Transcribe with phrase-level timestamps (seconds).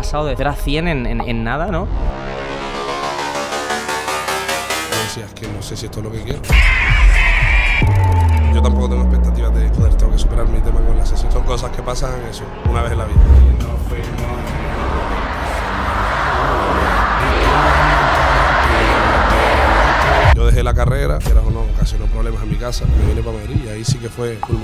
[0.00, 1.86] pasado de 0 a 100 en, en- nada, ¿no?
[4.90, 6.40] Yo decía, es que no sé si esto es lo que quiero.
[8.54, 11.30] Yo tampoco tengo expectativas de, joder, tengo que superar mi tema con la sesión.
[11.30, 13.20] Son cosas que pasan eso, una vez en la vida.
[20.34, 23.36] Yo dejé la carrera, quieras o no, ocasionó problemas en mi casa, me vine para
[23.36, 24.56] Madrid y ahí sí que fue full.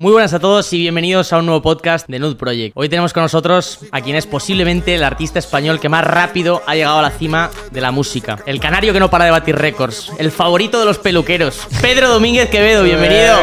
[0.00, 2.70] Muy buenas a todos y bienvenidos a un nuevo podcast de Nude Project.
[2.76, 6.76] Hoy tenemos con nosotros a quien es posiblemente el artista español que más rápido ha
[6.76, 8.38] llegado a la cima de la música.
[8.46, 10.12] El canario que no para de batir récords.
[10.20, 11.66] El favorito de los peluqueros.
[11.82, 13.38] Pedro Domínguez Quevedo, bienvenido.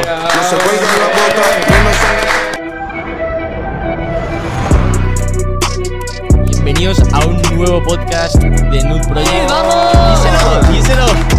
[6.53, 9.49] Bienvenidos a un nuevo podcast de Nude Project.
[9.49, 10.23] ¡Vamos!
[10.23, 11.34] Díselo, díselo.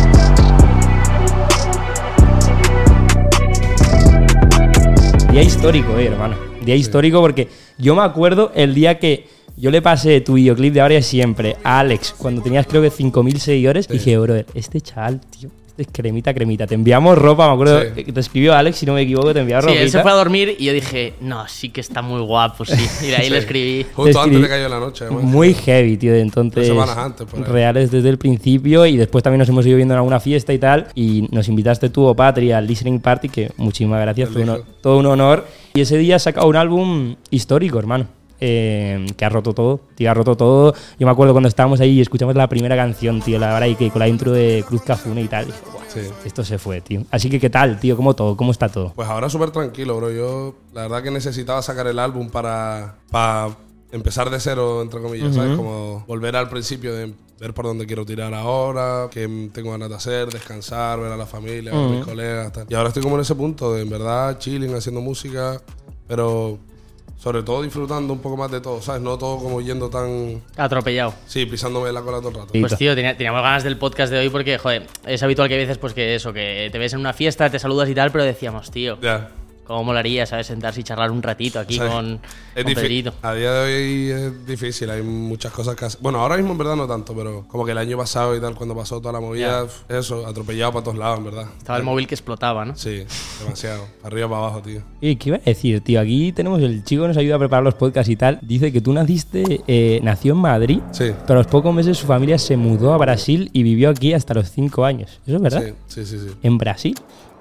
[5.36, 6.34] Día histórico, eh, hermano.
[6.64, 9.26] Día histórico porque yo me acuerdo el día que
[9.58, 12.90] yo le pasé tu videoclip de ahora y siempre a Alex cuando tenías creo que
[12.90, 13.86] 5.000 seguidores.
[13.86, 15.50] Dije, bro, este chaval, tío,
[15.92, 16.66] cremita, cremita.
[16.66, 18.04] Te enviamos ropa, me acuerdo Sí.
[18.04, 20.14] que te escribió Alex, si no me equivoco, te enviaba Sí, él se fue a
[20.14, 22.74] dormir y yo dije, no, sí que está muy guapo, sí.
[23.02, 23.86] Y de ahí le escribí.
[23.94, 25.24] Justo Te antes de cayó la noche, además.
[25.24, 26.54] Muy heavy, tío, de entonces.
[26.54, 27.44] Tres semanas antes, por ahí.
[27.44, 30.58] reales desde el principio y después también nos hemos ido viendo en alguna fiesta y
[30.58, 30.86] tal.
[30.94, 34.44] Y nos invitaste tú, o Patria, al listening party, que muchísimas gracias, fue
[34.80, 35.46] todo un honor.
[35.74, 38.06] Y ese día sacado un álbum histórico, hermano.
[38.40, 40.74] Eh, que ha roto todo, tío, ha roto todo.
[40.98, 43.74] Yo me acuerdo cuando estábamos ahí y escuchamos la primera canción, tío, la verdad, y
[43.76, 45.46] que con la intro de Cruz Cafune y tal.
[45.46, 46.00] dije, "Buah, Sí.
[46.26, 47.04] Esto se fue, tío.
[47.10, 47.96] Así que, ¿qué tal, tío?
[47.96, 48.36] ¿Cómo todo?
[48.36, 48.92] ¿Cómo está todo?
[48.94, 50.10] Pues ahora súper tranquilo, bro.
[50.10, 53.56] Yo la verdad que necesitaba sacar el álbum para, para
[53.92, 55.56] empezar de cero, entre comillas, ¿sabes?
[55.56, 59.94] Como volver al principio de ver por dónde quiero tirar ahora, qué tengo ganas de
[59.94, 62.52] hacer, descansar, ver a la familia, ver a mis colegas.
[62.52, 62.66] Tal.
[62.68, 65.60] Y ahora estoy como en ese punto de, en verdad, chilling, haciendo música,
[66.06, 66.58] pero
[67.18, 69.00] sobre todo disfrutando un poco más de todo, ¿sabes?
[69.02, 70.42] No todo como yendo tan...
[70.56, 71.14] Atropellado.
[71.26, 72.52] Sí, pisándome la cola todo el rato.
[72.60, 75.58] Pues tío, tenía- teníamos ganas del podcast de hoy porque, joder, es habitual que a
[75.58, 78.24] veces, pues que eso, que te ves en una fiesta, te saludas y tal, pero
[78.24, 79.30] decíamos, tío, Ya.
[79.66, 80.46] Cómo molaría, ¿sabes?
[80.46, 82.20] Sentarse y charlar un ratito aquí O sea, con,
[82.54, 83.12] es con Pedrito.
[83.22, 86.00] A día de hoy es difícil, hay muchas cosas que hacer.
[86.02, 88.54] Bueno, ahora mismo en verdad no tanto, pero como que el año pasado y tal,
[88.54, 91.46] cuando pasó toda la movida, eso, atropellado para todos lados, en verdad.
[91.58, 92.76] Estaba el móvil que explotaba, ¿no?
[92.76, 93.04] Sí,
[93.42, 93.86] demasiado.
[94.02, 94.82] Para arriba, para abajo, tío.
[95.00, 96.00] ¿Y qué iba a decir, tío?
[96.00, 98.38] Aquí tenemos el chico que nos ayuda a preparar los podcasts y tal.
[98.42, 101.12] Dice que tú naciste, eh, nació en Madrid, Sí.
[101.26, 104.34] pero a los pocos meses su familia se mudó a Brasil y vivió aquí hasta
[104.34, 105.20] los 5 años.
[105.26, 105.64] ¿Eso es verdad?
[105.86, 106.34] Sí, sí, sí, sí.
[106.42, 106.94] En Brasil.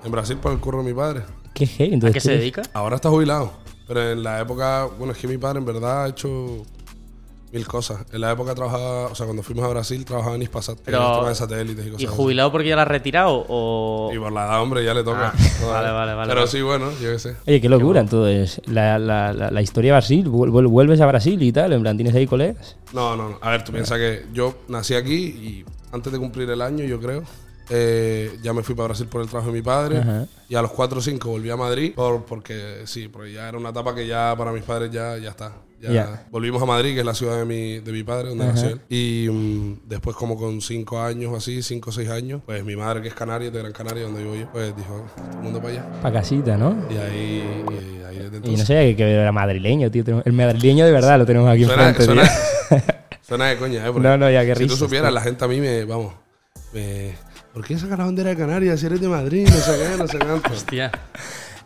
[0.06, 1.24] En Brasil por el curro de mi padre.
[1.54, 1.92] Qué heavy.
[1.92, 2.62] ¿A Entonces, qué tú se eres- dedica?
[2.74, 3.52] Ahora está jubilado.
[3.88, 6.64] Pero en la época, bueno, es que mi padre en verdad ha hecho
[7.52, 8.00] mil cosas.
[8.12, 11.04] En la época trabajaba, o sea, cuando fuimos a Brasil, trabajaba en Ispasat, Pero- en
[11.12, 12.16] el tema de satélites y cosas ¿Y así.
[12.16, 14.12] jubilado porque ya la has retirado o...?
[14.14, 15.32] Y por la edad, hombre, ya le toca.
[15.36, 16.52] Ah, vale, vale, vale, Pero vale.
[16.52, 17.36] sí, bueno, yo qué sé.
[17.48, 18.02] Oye, qué locura.
[18.02, 21.72] Entonces, la, la, la, la historia de Brasil, vuel- vuel- vuelves a Brasil y tal.
[21.74, 22.76] En plan, ¿tienes ahí colegas?
[22.92, 23.38] No, no, no.
[23.42, 27.00] A ver, tú piensas que yo nací aquí y antes de cumplir el año, yo
[27.00, 27.24] creo,
[27.70, 30.00] eh, ya me fui para Brasil por el trabajo de mi padre.
[30.00, 30.28] Ajá.
[30.48, 33.58] Y a los 4 o 5 volví a Madrid por, porque sí, porque ya era
[33.58, 35.54] una etapa que ya para mis padres ya, ya está.
[35.94, 36.26] Ya.
[36.32, 38.82] Volvimos a Madrid, que es la ciudad de mi, de mi padre, donde nació él.
[38.90, 42.76] Y mm, después, como con 5 años o así, 5 o 6 años, pues mi
[42.76, 45.62] madre, que es canaria, de Gran Canaria, donde vivo yo, pues dijo, todo el mundo
[45.62, 46.02] para allá.
[46.02, 46.76] Pa' casita, ¿no?
[46.90, 50.04] Y ahí, y ahí desde Y no sé, que era madrileño, tío.
[50.24, 52.80] El madrileño de verdad lo tenemos aquí Suena, enfrente, suena, tío.
[53.22, 53.92] suena de coña, ¿eh?
[53.92, 55.16] Porque No, no, ya, qué Si tú supieras, tío.
[55.16, 56.14] la gente a mí me, vamos,
[56.74, 57.14] me...
[57.56, 59.48] ¿Por qué saca la bandera de Canarias si eres de Madrid?
[59.50, 60.52] No sé qué, no sé cuánto.
[60.54, 60.92] Hostia.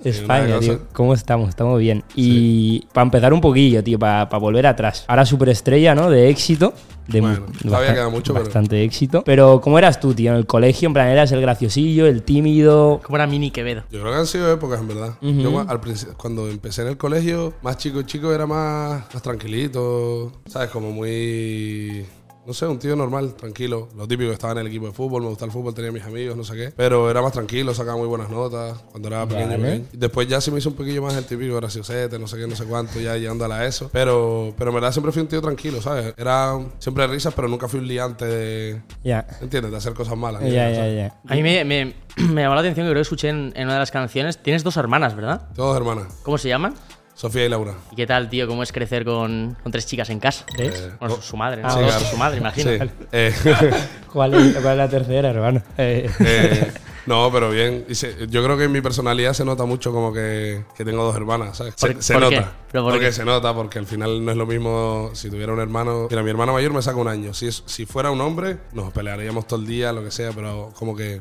[0.03, 0.79] España, tío.
[0.93, 1.49] ¿Cómo estamos?
[1.49, 2.03] Estamos bien.
[2.15, 5.03] Y para empezar un poquillo, tío, para volver atrás.
[5.07, 6.09] Ahora superestrella, ¿no?
[6.09, 6.73] De éxito.
[7.07, 9.23] De Bueno, mu- todavía bastan- queda mucho, pero- Bastante éxito.
[9.25, 10.31] Pero, ¿cómo eras tú, tío?
[10.31, 13.01] En el colegio, en plan, eras el graciosillo, el tímido.
[13.03, 13.81] ¿Cómo era Mini Quevedo?
[13.91, 15.15] Yo creo que han sido épocas, en verdad.
[15.21, 15.81] Yo al
[16.17, 20.69] cuando empecé en el colegio, más chico chico era más, más tranquilito, ¿sabes?
[20.69, 22.05] Como muy...
[22.49, 23.89] No sé, un tío normal, tranquilo.
[23.95, 26.35] Lo típico, estaba en el equipo de fútbol, me gustaba el fútbol, tenía mis amigos,
[26.35, 26.73] no sé qué.
[26.75, 29.49] Pero era más tranquilo, sacaba muy buenas notas cuando era pequeño.
[29.49, 29.63] Vale.
[29.63, 29.85] pequeño.
[29.93, 32.47] Y después ya se me hizo un poquillo más el típico graciosete, no sé qué,
[32.47, 33.91] no sé cuánto, ya llegando a la ESO.
[33.93, 36.11] Pero, pero en verdad siempre fui un tío tranquilo, ¿sabes?
[36.17, 38.81] Era siempre risas, pero nunca fui un liante de...
[39.03, 39.27] Ya.
[39.41, 39.69] ¿Entiendes?
[39.69, 40.41] De hacer cosas malas.
[40.41, 41.15] Ya, ya, ya.
[41.27, 43.73] A mí me, me- me llamó la atención que creo que escuché en, en una
[43.73, 44.41] de las canciones.
[44.41, 45.49] Tienes dos hermanas, ¿verdad?
[45.55, 46.73] Todos hermanas, ¿Cómo se llaman?
[47.19, 47.73] Sofía y Laura.
[47.91, 48.47] ¿Y qué tal, tío?
[48.47, 50.45] ¿Cómo es crecer con, con tres chicas en casa?
[50.57, 50.89] ¿Ves?
[51.01, 51.67] Bueno, su, su madre, ¿no?
[51.67, 52.05] Ah, Sí, claro.
[52.05, 52.71] su madre, imagino.
[52.71, 52.91] Sí.
[53.11, 53.33] Eh,
[54.13, 55.61] ¿Cuál es, cuál es la tercera, hermano?
[55.77, 56.71] Eh, eh,
[57.07, 57.85] no, pero bien.
[58.29, 61.57] Yo creo que en mi personalidad se nota mucho como que, que tengo dos hermanas,
[61.57, 61.73] ¿sabes?
[61.75, 62.35] Se, ¿Por- se por qué?
[62.37, 62.53] nota.
[62.71, 63.11] ¿Pero por porque qué?
[63.11, 66.07] se nota, porque al final no es lo mismo si tuviera un hermano.
[66.09, 67.33] Mira, mi hermano mayor me saca un año.
[67.33, 70.71] Si, es- si fuera un hombre, nos pelearíamos todo el día, lo que sea, pero
[70.73, 71.19] como que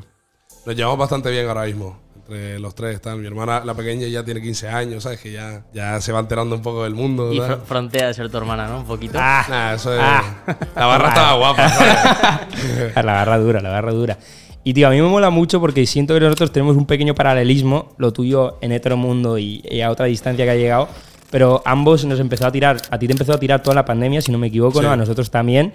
[0.65, 1.99] nos llevamos bastante bien ahora mismo.
[2.29, 3.01] Entre los tres.
[3.01, 3.17] Tal.
[3.19, 5.19] Mi hermana, la pequeña, ya tiene 15 años, ¿sabes?
[5.19, 7.33] Que ya, ya se va enterando un poco del mundo.
[7.33, 7.57] Y ¿sabes?
[7.57, 8.79] fr- frontea de ser tu hermana, ¿no?
[8.79, 9.17] Un poquito.
[9.21, 9.99] Ah, Nah, eso es.
[10.01, 10.23] Ah.
[10.75, 12.95] La barra estaba guapa, ¿sabes?
[12.95, 14.17] la garra dura, la garra dura.
[14.63, 17.93] Y tío, a mí me mola mucho porque siento que nosotros tenemos un pequeño paralelismo,
[17.97, 20.89] lo tuyo en hetero mundo y, y a otra distancia que ha llegado,
[21.31, 24.21] pero ambos nos empezó a tirar, a ti te empezó a tirar toda la pandemia,
[24.21, 24.85] si no me equivoco, Sí.
[24.85, 24.91] ¿no?
[24.91, 25.73] A nosotros también.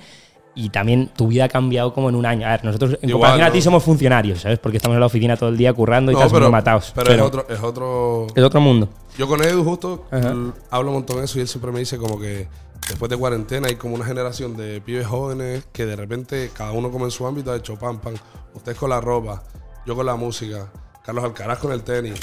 [0.56, 2.46] Y también tu vida ha cambiado como en un año.
[2.46, 4.58] A ver, nosotros en Igual, comparación a ti somos funcionarios, ¿sabes?
[4.60, 6.92] Porque estamos en la oficina todo el día currando y No, pero, matados.
[6.94, 7.46] pero, es otro.
[7.48, 8.88] Es otro es otro mundo.
[9.18, 10.06] Yo con Edu justo
[10.70, 12.48] hablo un montón de eso y él siempre me dice como que
[12.88, 16.90] después de cuarentena hay como una generación de pibes jóvenes que de repente cada uno
[16.90, 18.14] como en su ámbito ha hecho pam, pam.
[18.54, 19.42] Ustedes con la ropa,
[19.86, 20.70] yo con la música,
[21.04, 22.14] Carlos Alcaraz con el tenis.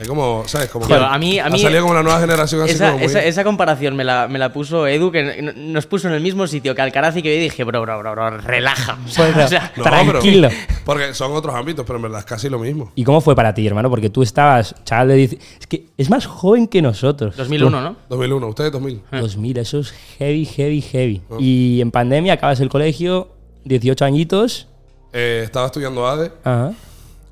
[0.00, 0.70] Hay como, ¿sabes?
[0.70, 2.98] Como que a mí- a ha mí- salido como una nueva generación así Esa, como
[3.00, 6.22] muy- esa, esa comparación me la, me la puso Edu, que nos puso en el
[6.22, 8.98] mismo sitio que Alcaraz y que yo dije, bro, bro, bro, bro, relaja.
[9.04, 10.48] O sea, Bueno, o sea, No, tranquilo.
[10.48, 12.90] pero- porque son otros ámbitos, pero en verdad es casi lo mismo.
[12.94, 13.90] ¿Y cómo fue para ti, hermano?
[13.90, 17.36] Porque tú estabas, chaval de 10 Es que es más joven que nosotros.
[17.36, 17.96] 2001, ¿no?
[18.08, 19.02] 2001, ustedes 2000.
[19.12, 21.20] 2000, eso es heavy, heavy, heavy.
[21.38, 23.28] Y en pandemia acabas el colegio,
[23.64, 24.66] 18 añitos.
[25.12, 26.32] Eh, estaba estudiando ADE.
[26.42, 26.72] Ajá.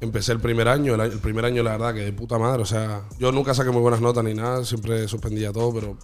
[0.00, 2.66] Empecé el primer año, el, el primer año la verdad que de puta madre, o
[2.66, 5.96] sea, yo nunca saqué muy buenas notas ni nada, siempre suspendía todo, pero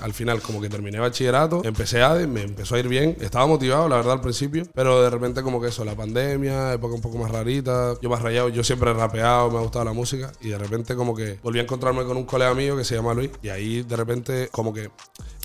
[0.00, 3.88] al final como que terminé bachillerato, empecé ADE, me empezó a ir bien, estaba motivado
[3.88, 7.18] la verdad al principio, pero de repente como que eso, la pandemia, época un poco
[7.18, 10.48] más rarita, yo más rayado, yo siempre he rapeado, me ha gustado la música y
[10.48, 13.30] de repente como que volví a encontrarme con un colega mío que se llama Luis
[13.42, 14.90] y ahí de repente como que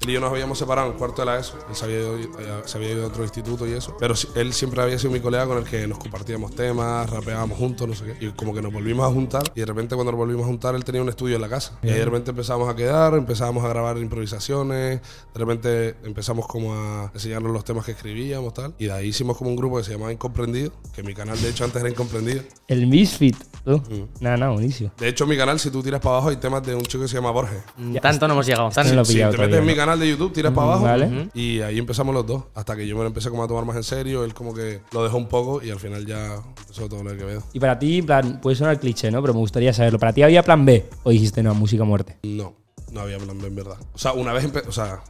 [0.01, 2.17] él y yo nos habíamos separado en cuarto de la ESO, él se había, ido,
[2.17, 5.19] eh, se había ido a otro instituto y eso, pero él siempre había sido mi
[5.19, 8.61] colega con el que nos compartíamos temas, rapeábamos juntos, no sé qué, y como que
[8.61, 11.09] nos volvimos a juntar y de repente cuando nos volvimos a juntar él tenía un
[11.09, 15.01] estudio en la casa y ahí de repente empezamos a quedar, empezamos a grabar improvisaciones,
[15.33, 19.37] de repente empezamos como a enseñarnos los temas que escribíamos tal, y de ahí hicimos
[19.37, 22.43] como un grupo que se llamaba Incomprendido, que mi canal de hecho antes era Incomprendido.
[22.67, 23.35] El Misfit.
[23.65, 23.77] ¿tú?
[23.77, 24.23] Mm.
[24.23, 24.91] Nada, nada, buenísimo.
[24.97, 27.07] De hecho, mi canal, si tú tiras para abajo, hay temas de un chico que
[27.09, 27.59] se llama Borges.
[27.77, 28.69] Mm, Tanto no hemos llegado.
[28.69, 30.53] Tan- No lo he Si pillado te metes todavía, en mi canal de YouTube, tiras
[30.53, 30.83] para abajo.
[30.85, 31.29] Vale.
[31.33, 32.43] Y ahí empezamos los dos.
[32.55, 34.23] Hasta que yo me lo empecé como a tomar más en serio.
[34.23, 37.23] Él como que lo dejó un poco y al final ya empezó todo lo que
[37.23, 37.43] veo.
[37.53, 39.21] Y para ti, en plan, puede sonar cliché, ¿no?
[39.21, 39.97] Pero me gustaría saberlo.
[39.99, 42.17] ¿Para ti había plan B o dijiste no, música muerte?
[42.23, 42.53] No,
[42.91, 43.77] no había plan B en verdad.
[43.93, 45.01] O sea, una vez, empe- o sea,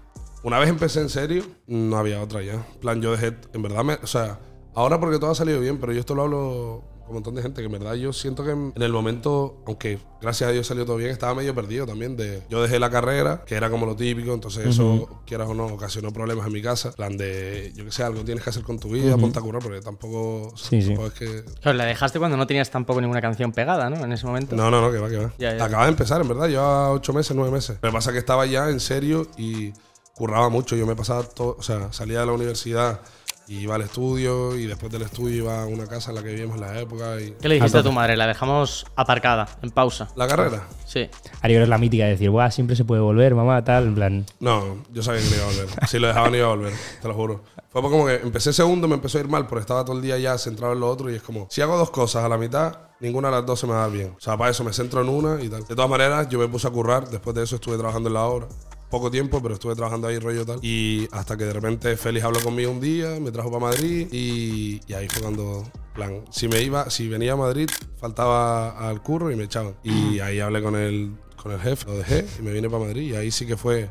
[0.44, 2.66] una vez empecé en serio, no había otra ya.
[2.80, 4.40] Plan, yo dejé, en verdad, me, o sea,
[4.76, 7.62] ahora porque todo ha salido bien, pero yo esto lo hablo un montón de gente
[7.62, 10.98] que en verdad yo siento que en, el momento, aunque gracias a Dios salió todo
[10.98, 12.16] bien, estaba medio perdido también.
[12.16, 15.66] De, yo dejé la carrera, que era como lo típico, entonces eso, quieras o no,
[15.66, 16.90] ocasionó problemas en mi casa.
[16.90, 19.42] En plan de, yo que sé, algo tienes que hacer con tu vida, ponte a
[19.42, 20.94] curar, porque tampoco, Sí, sí.
[20.94, 24.04] es que Claro, la dejaste cuando no tenías tampoco ninguna canción pegada, ¿no?
[24.04, 24.56] En ese momento.
[24.56, 25.34] no, no, no, que va, que va.
[25.38, 25.66] Ya, ya.
[25.66, 26.48] Acaba de empezar, en verdad.
[26.48, 27.78] Lleva ocho meses, nueve meses.
[27.82, 29.74] Lo que pasa es que estaba ya en serio y
[30.14, 30.76] curraba mucho.
[30.76, 33.00] Yo me pasaba todo, o sea, salía de la universidad
[33.50, 36.30] y iba al estudio y después del estudio iba a una casa en la que
[36.30, 37.32] vivíamos en la época y...
[37.32, 38.16] ¿Qué le dijiste A a tu madre?
[38.16, 40.08] La dejamos aparcada, en pausa.
[40.16, 40.68] ¿La carrera?
[40.86, 41.10] Sí.
[41.42, 44.26] Ari, es la mítica de decir, Buah, siempre se puede volver, mamá, tal, en plan.
[44.40, 45.88] No, yo sabía que no iba a volver.
[45.88, 47.44] Si lo dejaba no iba a volver, te lo juro.
[47.72, 50.20] Fue como que empecé segundo, me empezó a ir mal, porque estaba todo el día
[50.20, 52.78] ya centrado en lo otro y es como, si hago dos cosas a la mitad,
[53.00, 54.14] ninguna de las dos se me va a dar bien.
[54.16, 55.66] O sea, para eso me centro en una y tal.
[55.66, 58.26] De todas maneras, yo me puse a currar, después de eso estuve trabajando en la
[58.26, 58.48] obra.
[58.90, 60.60] Poco tiempo, pero estuve trabajando ahí rollo tal.
[60.64, 64.82] Y hasta que de repente Félix habló conmigo un día, me trajo para Madrid y,
[64.88, 65.64] y ahí fue cuando,
[65.94, 69.76] plan, si me iba, si venía a Madrid, faltaba al curro y me echaban.
[69.84, 73.14] Y ahí hablé con el, con el jefe, lo dejé y me vine para Madrid
[73.14, 73.90] y ahí sí que fue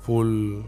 [0.00, 0.62] full,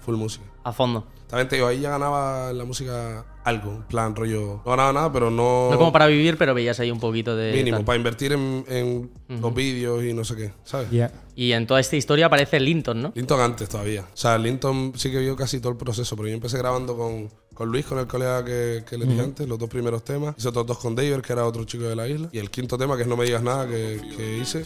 [0.00, 0.44] full música.
[0.62, 1.06] A fondo.
[1.26, 4.60] También te digo, ahí ya ganaba la música algo, en plan rollo.
[4.64, 5.68] No ganaba nada, pero no.
[5.70, 7.52] No como para vivir, pero veías ahí un poquito de.
[7.52, 7.84] Mínimo, tal.
[7.86, 9.10] para invertir en, en
[9.40, 10.90] los vídeos y no sé qué, ¿sabes?
[10.90, 11.12] Ya.
[11.36, 13.12] Y en toda esta historia aparece Linton, ¿no?
[13.14, 14.02] Linton antes todavía.
[14.02, 17.30] O sea, Linton sí que vio casi todo el proceso, pero yo empecé grabando con,
[17.54, 20.34] con Luis, con el colega que, que le dije antes, los dos primeros temas.
[20.36, 22.28] Hice otros dos con David, que era otro chico de la isla.
[22.32, 24.64] Y el quinto tema, que es No me digas nada, que, que hice,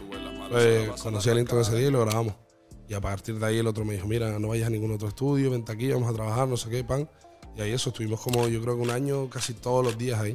[0.50, 2.34] pues, conocí a Linton ese día y lo grabamos.
[2.88, 5.08] Y a partir de ahí el otro me dijo, mira, no vayas a ningún otro
[5.08, 7.08] estudio, vente aquí, vamos a trabajar, no sé qué, pan.
[7.60, 10.34] Y ahí eso, estuvimos como yo creo que un año casi todos los días ahí.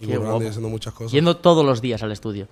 [0.00, 1.10] Y currando y haciendo muchas cosas.
[1.10, 2.46] Yendo todos los días al estudio.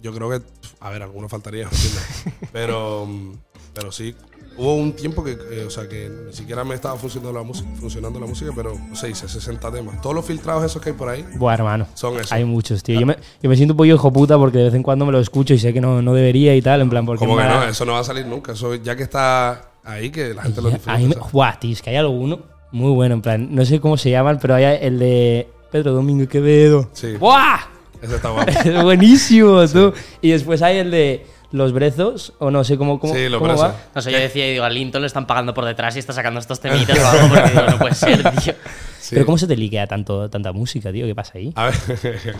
[0.00, 0.40] Yo creo que,
[0.80, 1.68] a ver, algunos faltaría,
[2.52, 3.06] pero,
[3.74, 4.14] pero sí,
[4.56, 7.68] hubo un tiempo que, eh, o sea, que ni siquiera me estaba funcionando la música,
[7.78, 10.00] funcionando la música, pero no sé, hice 60 temas.
[10.00, 11.86] Todos los filtrados esos que hay por ahí Buah, hermano.
[11.92, 12.32] son esos.
[12.32, 12.98] Hay muchos, tío.
[12.98, 15.12] Yo me, yo me siento un pollo hijo puta porque de vez en cuando me
[15.12, 17.18] lo escucho y sé que no, no debería y tal, en plan, porque.
[17.26, 18.52] Como que no, eso no va a salir nunca.
[18.52, 20.94] Eso ya que está ahí, que la gente lo disfruta.
[20.94, 21.30] a mí me- ¿sabes?
[21.32, 24.40] Buah, tío, es que hay alguno muy bueno, en plan, no sé cómo se llaman,
[24.42, 26.90] pero hay el de Pedro Domingo Quevedo.
[26.92, 27.16] Sí.
[27.16, 27.60] ¡Buah!
[28.02, 28.50] Ese está guapo.
[28.50, 29.94] Es buenísimo, tú.
[30.20, 33.56] Y después hay el de Los Brezos, o no sé cómo, cómo, Sí, Los cómo
[33.56, 33.76] va.
[33.94, 36.12] No sé, yo decía, y digo, a Linton le están pagando por detrás y está
[36.12, 38.54] sacando estos temitas o algo, porque digo, no puede ser, tío.
[38.98, 39.10] Sí.
[39.10, 41.06] Pero ¿cómo se te liquea tanto, tanta música, tío?
[41.06, 41.52] ¿Qué pasa ahí?
[41.54, 41.74] A ver,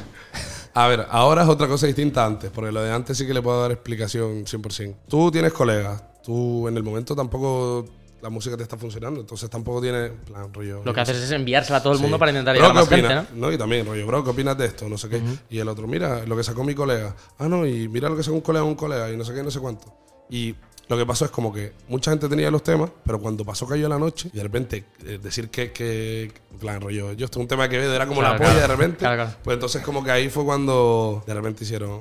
[0.75, 3.41] A ver, ahora es otra cosa distinta antes, porque lo de antes sí que le
[3.41, 4.97] puedo dar explicación 100%.
[5.09, 7.85] Tú tienes colegas, tú en el momento tampoco
[8.25, 10.81] la música te está funcionando, entonces tampoco tienes plan rollo.
[10.83, 12.03] Lo que haces es enviársela a todo el Sí.
[12.05, 13.27] mundo para intentar llegar a más ¿qué gente?
[13.35, 13.53] ¿no?
[13.53, 14.89] Y también, rollo, bro, ¿qué opinas de esto?
[14.89, 15.21] No sé qué.
[15.51, 17.15] Y el otro, mira, lo que sacó mi colega.
[17.39, 19.43] Ah, no, y mira lo que sacó un colega, un colega, y no sé qué,
[19.43, 19.93] no sé cuánto.
[20.31, 20.55] Y
[20.89, 23.91] lo que pasó es como que mucha gente tenía los temas, pero cuando pasó cayó
[23.91, 27.49] la noche, y de repente eh, decir que, que, plan, rollo, yo esto es un
[27.49, 28.69] tema que veo, era como Claro, la polla claro.
[28.69, 28.99] de repente.
[29.01, 29.31] Claro.
[29.45, 32.01] Pues entonces como que ahí fue cuando de repente hicieron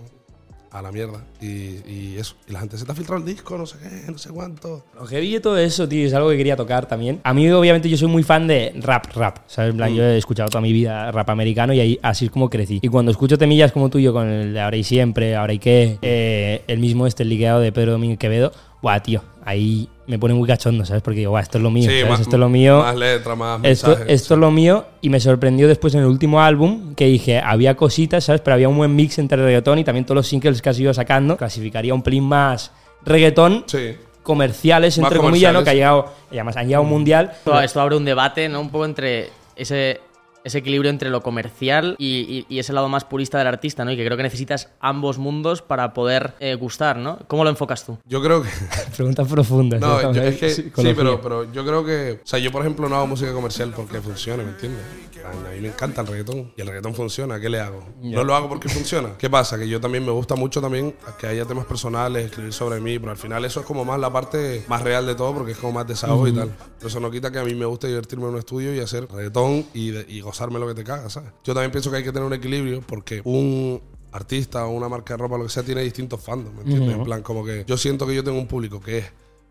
[0.74, 1.24] a la mierda.
[1.40, 1.46] Y,
[1.88, 2.36] y eso.
[2.50, 4.84] Y la gente se te ha filtrado el disco, no sé qué, no sé cuánto.
[4.96, 7.22] Lo heavy de todo eso, tío, es algo que quería tocar también.
[7.24, 9.38] A mí, obviamente, yo soy muy fan de rap, rap.
[9.48, 9.72] ¿Sabes?
[9.72, 12.50] En plan, yo he escuchado toda mi vida rap americano y ahí así es como
[12.50, 12.80] crecí.
[12.82, 16.00] Y cuando escucho temillas como tuyo con el de Ahora y Siempre, Ahora y qué,
[16.02, 18.52] eh, el mismo este, el liqueado de Pedro Domínguez Quevedo,
[18.82, 21.02] guau, tío, ahí me pone muy cachondo, ¿sabes?
[21.02, 22.10] Porque digo, guau, esto es lo mío, ¿sabes?
[22.10, 22.80] más, esto es lo mío.
[22.80, 24.14] Más letra, más Esto, mensajes.
[24.14, 27.76] esto es lo mío y me sorprendió después en el último álbum que dije, había
[27.76, 28.42] cositas, ¿sabes?
[28.42, 30.94] Pero había un buen mix entre reggaetón y también todos los singles que has ido
[30.94, 31.38] sacando.
[31.38, 32.72] Clasificaría un pelín más
[33.06, 33.96] reggaetón Sí.
[34.24, 35.64] comerciales, Más entre comillas, ¿no?
[35.64, 37.32] Que ha llegado, y además han llegado a un mundial.
[37.34, 38.62] Esto, esto abre un debate, ¿no?
[38.62, 40.00] Un poco entre ese,
[40.44, 43.92] ese equilibrio entre lo comercial y, y- y ese lado más purista del artista, ¿no?
[43.92, 47.20] Y que creo que necesitas ambos mundos para poder eh, gustar, ¿no?
[47.28, 47.98] ¿Cómo lo enfocas tú?
[48.06, 48.50] Yo creo que...
[48.96, 49.80] Preguntas profundas.
[49.82, 52.88] No, yo- es que sí, pero, pero yo creo que, o sea, yo por ejemplo
[52.90, 54.82] no hago música comercial porque funcione, ¿me entiendes?
[55.24, 57.82] A mí me encanta el reggaetón y el reggaetón funciona, ¿qué le hago?
[58.02, 59.12] No lo hago porque funciona.
[59.18, 59.58] ¿Qué pasa?
[59.58, 63.12] Que yo también me gusta mucho también que haya temas personales, escribir sobre mí, pero
[63.12, 65.72] al final eso es como más la parte más real de todo porque es como
[65.72, 66.52] más desahogo y tal.
[66.78, 69.08] Pero eso no quita que a mí me guste divertirme en un estudio y hacer
[69.10, 71.30] reggaetón y, de- y gozarme lo que te cagas, ¿sabes?
[71.44, 73.80] Yo también pienso que hay que tener un equilibrio porque un
[74.12, 76.96] artista o una marca de ropa, lo que sea, tiene distintos fandoms, ¿me entiendes?
[76.98, 79.06] En plan, como que yo siento que yo tengo un público que es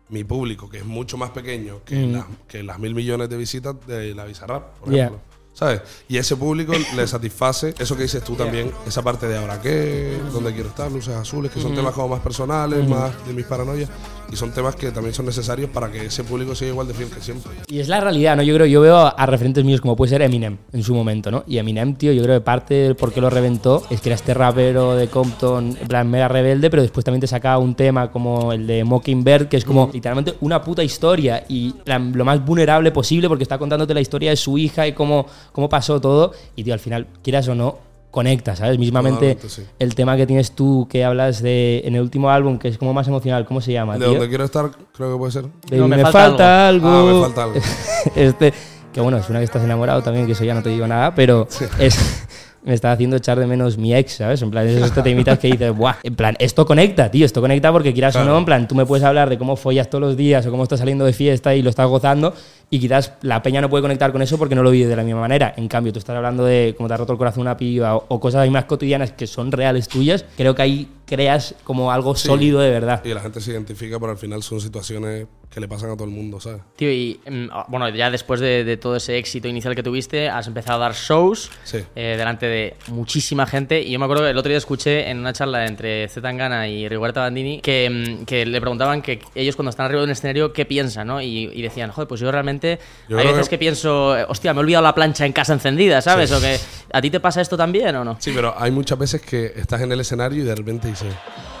[0.09, 3.75] mi público, que es mucho más pequeño que, las, que las mil millones de visitas
[3.87, 5.05] de la Bizarrap, por Yeah.
[5.05, 5.21] ejemplo.
[5.53, 5.81] ¿Sabes?
[6.09, 10.19] Y ese público le satisface eso que dices tú también, esa parte de ahora qué,
[10.33, 13.89] dónde quiero estar, luces azules, que son temas como más personales, más de mis paranoias,
[14.33, 17.09] y son temas que también son necesarios para que ese público siga igual de fiel
[17.09, 17.51] que siempre.
[17.67, 18.41] Y es la realidad, ¿no?
[18.41, 21.43] Yo creo, yo veo a, referentes míos como puede ser Eminem en su momento, ¿no?
[21.47, 24.15] Y Eminem, tío, yo creo que parte del por qué lo reventó es que era
[24.15, 28.11] este rapero de Compton, en plan, mega rebelde, pero después también te sacaba un tema
[28.11, 32.43] como el de Mockingbird, que es como literalmente una puta historia y plan, lo más
[32.43, 36.33] vulnerable posible porque está contándote la historia de su hija y cómo, cómo pasó todo.
[36.55, 38.77] Y, tío, al final, quieras o no, conecta, ¿sabes?
[38.77, 39.63] Mismamente sí.
[39.79, 42.93] el tema que tienes tú, que hablas de en el último álbum, que es como
[42.93, 44.09] más emocional, ¿cómo se llama, De tío?
[44.09, 45.45] donde quiero estar, creo que puede ser.
[45.67, 46.89] Baby, No, me, me falta, falta algo.
[46.89, 47.59] Ah, me falta algo.
[48.15, 48.53] este,
[48.93, 51.15] que bueno, es una que estás enamorado también, que eso ya no te digo nada,
[51.15, 51.47] pero
[51.79, 51.97] es,
[52.65, 54.41] me está haciendo echar de menos mi ex, ¿sabes?
[54.41, 55.95] En plan, esos te imitas que dices, ¡buah!
[56.03, 58.31] En plan, esto conecta, tío, esto conecta porque quieras o Claro.
[58.33, 60.63] no, en plan, tú me puedes hablar de cómo follas todos los días o cómo
[60.63, 62.33] estás saliendo de fiesta y lo estás gozando
[62.69, 65.03] y quizás la peña no puede conectar con eso porque no lo vive de la
[65.03, 65.53] misma manera.
[65.57, 68.05] En cambio, tú estás hablando de cómo te ha roto el corazón una piba o,
[68.07, 72.59] o cosas más cotidianas que son reales tuyas, creo que ahí creas como algo sólido
[72.61, 73.01] de verdad.
[73.05, 76.05] Y la gente se identifica, pero al final son situaciones que le pasan a todo
[76.05, 76.61] el mundo, ¿sabes?
[76.75, 80.27] Tío, y mm, ah, bueno, ya después de, de todo ese éxito inicial que tuviste,
[80.29, 81.77] has empezado a dar shows Sí.
[81.95, 83.81] eh, delante de muchísima gente.
[83.81, 86.67] Y yo me acuerdo que el otro día escuché en una charla entre Z Tangana
[86.67, 87.89] y Rigoberta Bandini que,
[88.21, 91.07] mm, que le preguntaban que ellos cuando están arriba de un escenario, ¿qué piensan?
[91.07, 91.21] ¿no?
[91.21, 93.57] Y, y decían, joder, pues yo realmente Yo hay veces que- que...
[93.59, 96.31] pienso, hostia, me he olvidado la plancha en casa encendida, ¿sabes?
[96.31, 96.57] O que
[96.91, 98.17] a ti te pasa esto también o no?
[98.19, 101.13] Sí, pero hay muchas veces que estás en el escenario y de repente dices,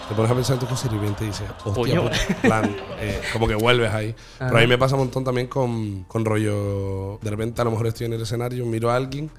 [0.07, 3.21] te pones a pensar en tu cosa y repente dices, hostia, puta, en plan, eh,
[3.31, 4.13] como que vuelves ahí.
[4.37, 7.71] Pero a mí me pasa un montón también con, con rollo, de repente a lo
[7.71, 9.29] mejor estoy en el escenario, miro a alguien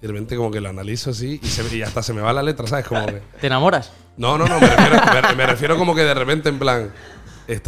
[0.00, 2.32] y de repente como que lo analizo así y, se, y hasta se me va
[2.32, 2.86] la letra, ¿sabes?
[2.86, 3.92] Como que, ¿Te enamoras?
[4.16, 4.96] no, no, no, me refiero,
[5.30, 6.92] me- me refiero como que de repente en plan,
[7.48, 7.60] eh,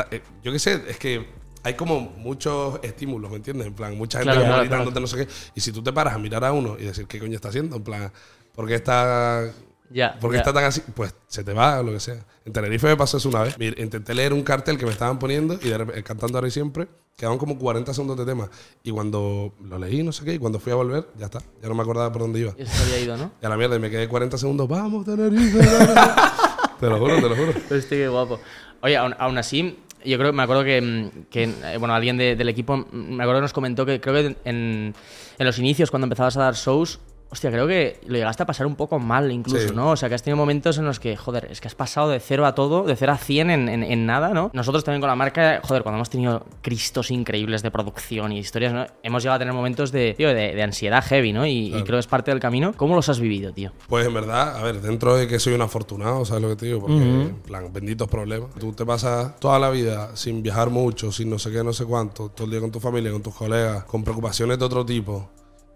[0.42, 1.26] yo qué sé, es que
[1.62, 3.66] hay como muchos estímulos, ¿me entiendes?
[3.66, 5.28] En plan, mucha gente Claro, claro, gritándote, no sé qué.
[5.54, 7.76] Y si tú te paras a mirar a uno y decir, ¿qué coño está haciendo?
[7.76, 8.12] En plan,
[8.54, 9.50] ¿por qué está
[9.90, 10.16] Ya.
[10.20, 10.40] porque ya.
[10.40, 12.24] está tan así, pues se te va o lo que sea.
[12.44, 13.58] En Tenerife me pasó eso una vez.
[13.58, 16.50] Mira, intenté leer un cartel que me estaban poniendo y de repente, cantando ahora y
[16.50, 18.48] siempre, quedaban como 40 segundos de tema.
[18.82, 21.40] Y cuando lo leí, no sé qué, y cuando fui a volver, ya está.
[21.62, 22.54] Ya no me acordaba por dónde iba.
[22.56, 23.30] Ya se había ido, ¿no?
[23.42, 25.58] Y a la mierda, y me quedé 40 segundos, vamos, Tenerife.
[26.80, 27.52] te lo juro, te lo juro.
[27.68, 28.40] Pero estoy guapo.
[28.82, 32.36] Oye, aún, aún así, yo creo, me acuerdo que, mm, que, eh, bueno, alguien de-
[32.36, 34.94] del equipo, mm, me acuerdo que nos comentó que creo que en,
[35.38, 37.00] en los inicios, cuando empezabas a dar shows,
[37.30, 39.75] hostia, creo que lo llegaste a pasar un poco mal incluso, Sí.
[39.75, 39.90] ¿no?
[39.90, 42.21] O sea, que has tenido momentos en los que, joder, es que has pasado de
[42.21, 44.50] cero a todo, de cero a cien en, en- en nada, ¿no?
[44.54, 48.73] Nosotros también con la marca, joder, cuando hemos tenido cristos increíbles de producción y historias,
[48.73, 48.87] ¿no?
[49.02, 51.47] Hemos llegado a tener momentos de, tío, de, de ansiedad heavy, ¿no?
[51.47, 52.73] Y, y creo que es parte del camino.
[52.76, 53.73] ¿Cómo los has vivido, tío?
[53.88, 56.66] Pues en verdad, a ver, dentro de que soy un afortunado, ¿sabes lo que te
[56.66, 56.80] digo?
[56.80, 58.50] Porque, en plan, benditos problemas.
[58.59, 61.85] Tú te pasas toda la vida sin viajar mucho, sin no sé qué, no sé
[61.85, 65.28] cuánto, todo el día con tu familia, con tus colegas, con preocupaciones de otro tipo.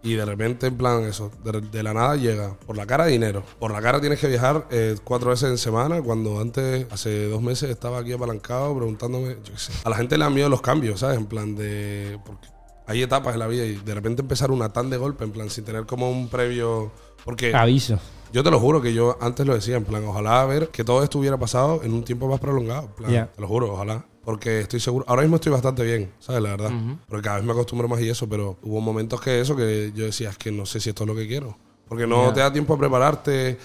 [0.02, 2.54] Y de repente, en plan, eso, de, la nada llega.
[2.54, 3.42] Por la cara, dinero.
[3.58, 7.42] Por la cara tienes que viajar eh, cuatro veces en semana, cuando antes, hace dos
[7.42, 9.72] meses, estaba aquí apalancado preguntándome, yo qué sé.
[9.84, 11.18] A la gente le da miedo los cambios, ¿sabes?
[11.18, 12.18] En plan de...
[12.24, 12.48] Porque
[12.86, 15.50] hay etapas en la vida y de repente empezar una tan de golpe, en plan,
[15.50, 16.90] sin tener como un previo...
[17.22, 17.98] Porque Aviso.
[18.32, 21.02] Yo te lo juro que yo antes lo decía, en plan, ojalá ver que todo
[21.02, 22.84] esto hubiera pasado en un tiempo más prolongado.
[22.84, 23.12] en plan.
[23.34, 24.04] Te lo juro, ojalá.
[24.24, 25.04] Porque estoy seguro.
[25.08, 26.42] Ahora mismo estoy bastante bien, ¿sabes?
[26.42, 26.70] La verdad.
[27.08, 30.04] Porque cada vez me acostumbro más y eso, pero hubo momentos que eso, que yo
[30.04, 31.56] decía, es que no sé si esto es lo que quiero.
[31.88, 33.58] Porque no te da tiempo a prepararte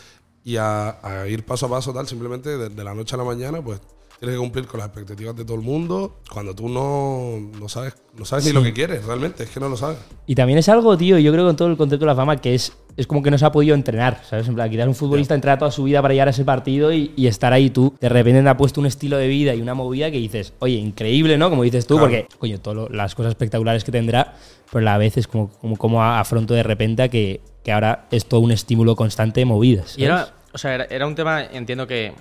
[0.43, 2.07] y a, a ir paso a paso, tal.
[2.07, 3.79] Simplemente de, de la noche a la mañana, pues
[4.25, 7.95] tienes que cumplir con las expectativas de todo el mundo cuando tú no, no sabes,
[8.17, 9.97] no sabes ni lo que quieres realmente, es que no lo sabes.
[10.25, 12.55] Y también es algo, tío, yo creo con todo el concepto de la fama que
[12.55, 14.47] es, es como que no se ha podido entrenar, ¿sabes?
[14.47, 17.11] En plan, quizás un futbolista entrena toda su vida para llegar a ese partido y,
[17.15, 17.93] y estar ahí tú.
[17.99, 20.75] De repente te ha puesto un estilo de vida y una movida que dices, oye,
[20.75, 21.49] increíble, ¿no?
[21.49, 22.09] Como dices tú, Claro.
[22.09, 24.33] porque, coño, todas las cosas espectaculares que tendrá,
[24.71, 28.07] pero a la vez es como, como, como afronto de repente a que, que ahora
[28.11, 29.97] es todo un estímulo constante de movidas.
[29.97, 30.27] Y ¿sabes?
[30.27, 32.13] era, o sea, era, era un tema, entiendo que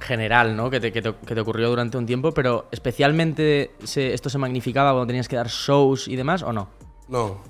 [0.00, 0.70] general, ¿no?
[0.70, 4.38] Que te, que te- que te ocurrió durante un tiempo, pero especialmente se- esto se
[4.38, 6.68] magnificaba cuando tenías que dar shows y demás, ¿o no?
[7.08, 7.40] No,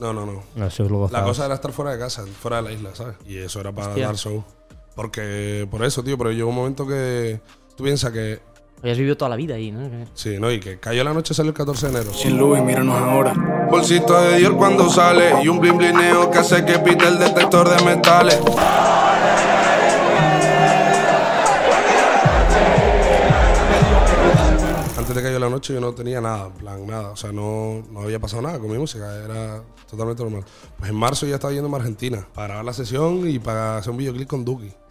[0.00, 0.42] no, no, no.
[1.10, 3.16] La cosa era estar fuera de casa, fuera de la isla, ¿sabes?
[3.26, 4.06] Y eso era para Hostia.
[4.06, 4.44] dar show.
[4.94, 7.40] Porque, por eso, tío, pero llegó un momento que
[7.76, 8.40] tú piensas que,
[8.82, 10.06] Habías vivido toda la vida ahí, ¿no?
[10.12, 10.50] Sí, ¿no?
[10.52, 12.12] Y que cayó la noche, salió el 14 de enero.
[12.12, 13.66] Sin Louis, míranos ahora.
[13.70, 17.68] Bolsito de Dior cuando sale y un blin blineo que hace que pite el detector
[17.70, 18.38] de metales.
[25.16, 27.10] Que cayó la noche yo no tenía nada, plan, nada.
[27.10, 30.44] O sea, no, no había pasado nada con mi música, era totalmente normal.
[30.78, 33.90] Pues en marzo ya estaba yendo a Argentina para grabar la sesión y para hacer
[33.92, 34.72] un videoclip con Duki.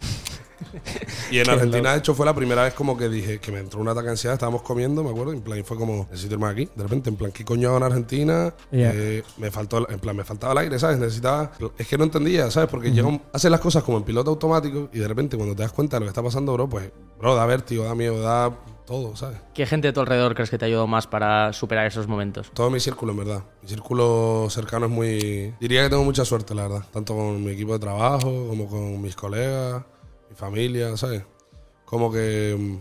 [1.30, 3.80] Y en Argentina, de hecho, fue la primera vez como que dije que me entró
[3.80, 6.46] un ataque ansiedad, estábamos comiendo, me acuerdo, y en plan, y fue como, necesito irme
[6.46, 6.68] aquí.
[6.74, 8.54] De repente, en plan, ¿qué coño hago en Argentina?
[8.70, 8.90] Ya.
[8.94, 10.98] Eh, me faltó, en plan, me faltaba el aire, ¿sabes?
[10.98, 12.68] Necesitaba, es que no entendía, ¿sabes?
[12.70, 15.62] Porque llega un- haces las cosas como en piloto automático y de repente cuando te
[15.62, 18.56] das cuenta de lo que está pasando, bro, pues, bro, da vértigo, da miedo, da
[18.86, 19.38] todo, ¿sabes?
[19.52, 22.50] ¿Qué gente de tu alrededor crees que te ayudó más para superar esos momentos?
[22.54, 23.42] Todo mi círculo, en verdad.
[23.62, 25.54] Mi círculo cercano es muy...
[25.60, 26.84] Diría que tengo mucha suerte, la verdad.
[26.92, 29.82] Tanto con mi equipo de trabajo, como con mis colegas,
[30.30, 31.22] mi familia, ¿sabes?
[31.84, 32.76] Como que mm,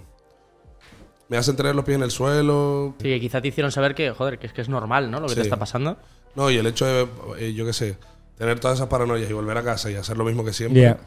[1.29, 2.93] me hacen tener los pies en el suelo.
[2.99, 5.19] Sí, que quizá te hicieron saber que, joder, que es que es normal, ¿no?
[5.19, 5.39] Lo que Sí.
[5.39, 5.97] te está pasando.
[6.35, 7.07] No, y el hecho de,
[7.39, 7.97] eh, yo qué sé,
[8.37, 10.81] tener todas esas paranoias y volver a casa y hacer lo mismo que siempre.
[10.81, 10.97] Ya.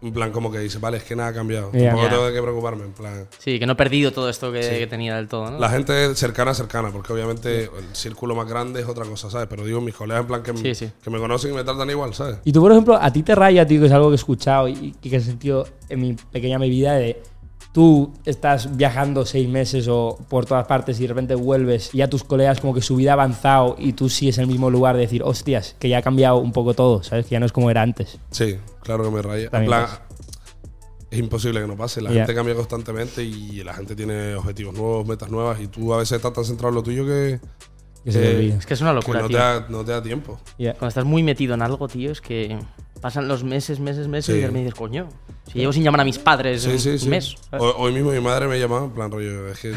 [0.00, 1.70] En plan, como que dice, vale, es que nada ha cambiado.
[1.72, 3.26] Tampoco tengo de qué preocuparme, en plan...
[3.38, 5.58] Sí, que no he perdido todo esto que, que tenía del todo, ¿no?
[5.58, 9.48] La gente cercana, cercana, porque obviamente el círculo más grande es otra cosa, ¿sabes?
[9.50, 10.92] Pero digo, mis colegas en plan que, Sí, sí.
[11.02, 12.36] que me conocen y me tratan igual, ¿sabes?
[12.44, 14.68] Y tú, por ejemplo, a ti te raya, tío, que es algo que he escuchado
[14.68, 17.20] y, y que he sentido en mi pequeña vida de
[17.78, 22.10] tú estás viajando seis meses o por todas partes y de repente vuelves y a
[22.10, 24.96] tus colegas como que su vida ha avanzado y tú sigues en el mismo lugar
[24.96, 27.26] de decir, hostias, que ya ha cambiado un poco todo, ¿sabes?
[27.26, 28.18] Que ya no es como era antes.
[28.32, 29.48] Sí, claro que me raya.
[29.52, 29.86] En plan,
[31.08, 32.00] es imposible que no pase.
[32.02, 35.98] La gente cambia constantemente y la gente tiene objetivos nuevos, metas nuevas y tú a
[35.98, 37.38] veces estás tan centrado en lo tuyo que,
[38.04, 38.54] Que se te Eh, olvida.
[38.56, 39.38] Es que es una que locura, no, te tío.
[39.38, 40.40] da, no te da tiempo.
[40.58, 42.58] Cuando estás muy metido en algo, tío, es que
[42.98, 44.32] pasan los meses, meses, meses Sí.
[44.32, 45.08] y repente dices, coño,
[45.50, 47.34] si llevo sin llamar a mis padres Sí, un, sí, mes.
[47.52, 49.72] hoy mismo mi madre me llamaba en plan rollo, es que,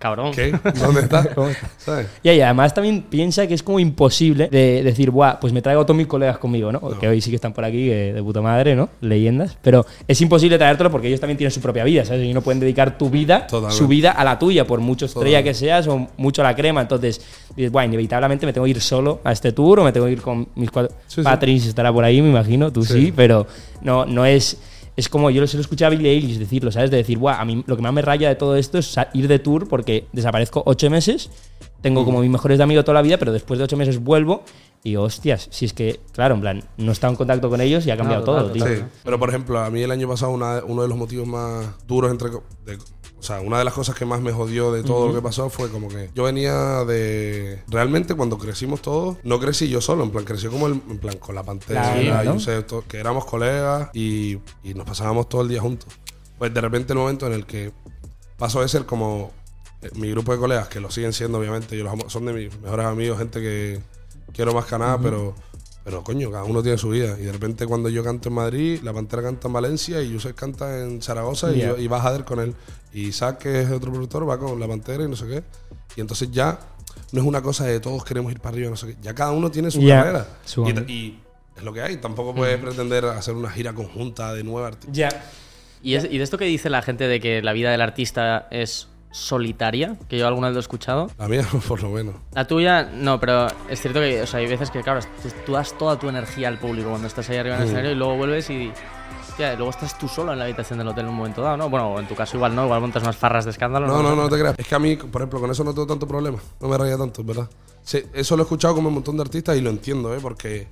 [0.00, 0.32] Cabrón.
[0.32, 0.50] ¿qué?
[0.80, 1.28] ¿Dónde estás?
[1.34, 1.70] ¿Cómo estás?
[1.76, 2.06] ¿Sabes?
[2.24, 5.82] Ya, y además también piensa que es como imposible de decir, Buah, pues me traigo
[5.82, 6.80] a todos mis colegas conmigo, ¿no?
[6.98, 8.88] Que hoy sí que están por aquí, de puta madre, ¿no?
[9.02, 9.58] Leyendas.
[9.60, 12.24] Pero es imposible traértelo porque ellos también tienen su propia vida, ¿sabes?
[12.24, 13.76] Y no pueden dedicar tu vida, Totalmente.
[13.76, 15.50] su vida a la tuya, por mucho estrella Totalmente.
[15.50, 16.80] que seas o mucho a la crema.
[16.80, 17.20] Entonces,
[17.54, 20.12] dices, Buah, inevitablemente me tengo que ir solo a este tour o me tengo que
[20.12, 20.96] ir con mis cuatro.
[21.08, 21.22] Sí, sí.
[21.22, 23.12] Patrice estará por ahí, me imagino, tú sí, Sí.
[23.14, 23.46] pero
[23.82, 24.56] no, no es.
[25.00, 26.90] Es como yo se lo escuché a Billie Eilish decirlo, ¿sabes?
[26.90, 29.28] De decir, Buah, a mí lo que más me raya de todo esto es ir
[29.28, 31.30] de tour porque desaparezco ocho meses,
[31.80, 34.42] tengo como mis mejores de amigos toda la vida, pero después de ocho meses vuelvo
[34.84, 37.86] y hostias, si es que, claro, en plan, no he estado en contacto con ellos
[37.86, 38.66] y ha cambiado todo, tío.
[38.66, 41.66] Sí, pero por ejemplo, a mí el año pasado una- uno de los motivos más
[41.86, 42.28] duros entre...
[42.30, 42.76] de-
[43.20, 45.48] o sea, una de las cosas que más me jodió de todo lo que pasó
[45.50, 47.62] fue como que yo venía de...
[47.68, 51.16] Realmente cuando crecimos todos, no crecí yo solo, en plan, creció como el- en plan
[51.18, 52.40] con la pantera, y ¿no?
[52.88, 55.88] Que éramos colegas y, y nos pasábamos todo el día juntos.
[56.38, 57.72] Pues de repente el momento en el que
[58.38, 59.30] pasó de ser como
[59.82, 62.32] eh, mi grupo de colegas, que lo siguen siendo obviamente, yo los amo- son de
[62.32, 63.80] mis mejores amigos, gente que
[64.32, 65.34] quiero más que nada, pero...
[65.90, 67.16] Pero coño, cada uno tiene su vida.
[67.18, 70.34] Y de repente cuando yo canto en Madrid, la Pantera canta en Valencia y Yusef
[70.34, 72.54] canta en Zaragoza y, yo, y va Jader con él.
[72.92, 75.42] Y Isaac, que es otro productor, va con la Pantera y no sé qué.
[75.96, 76.58] Y entonces ya
[77.12, 78.96] no es una cosa de todos queremos ir para arriba, no sé qué.
[79.02, 80.26] Ya cada uno tiene su carrera.
[80.44, 81.18] Su Y,
[81.56, 81.96] es lo que hay.
[81.98, 84.96] Tampoco puedes pretender hacer una gira conjunta de nueve artistas.
[84.96, 85.24] Ya.
[85.82, 88.46] Y, es- y de esto que dice la gente de que la vida del artista
[88.50, 91.10] es solitaria, que yo alguna vez lo he escuchado.
[91.18, 92.14] La mía, por lo menos.
[92.32, 95.00] La tuya, no, pero es cierto que o sea, hay veces que, claro,
[95.44, 97.94] tú, das toda tu energía al público cuando estás ahí arriba en el escenario y
[97.94, 98.72] luego vuelves y.
[99.28, 101.68] hostia, luego estás tú solo en la habitación del hotel en un momento dado, ¿no?
[101.68, 103.86] Bueno, en tu caso igual no, igual montas unas farras de escándalo.
[103.86, 104.54] No, no, no te creas.
[104.58, 106.38] Es que a mí, por ejemplo, con eso no tengo tanto problema.
[106.60, 107.48] No me raya tanto, ¿verdad?
[107.82, 110.18] Sí, eso lo he escuchado como un montón de artistas y lo entiendo, ¿eh?
[110.20, 110.68] Porque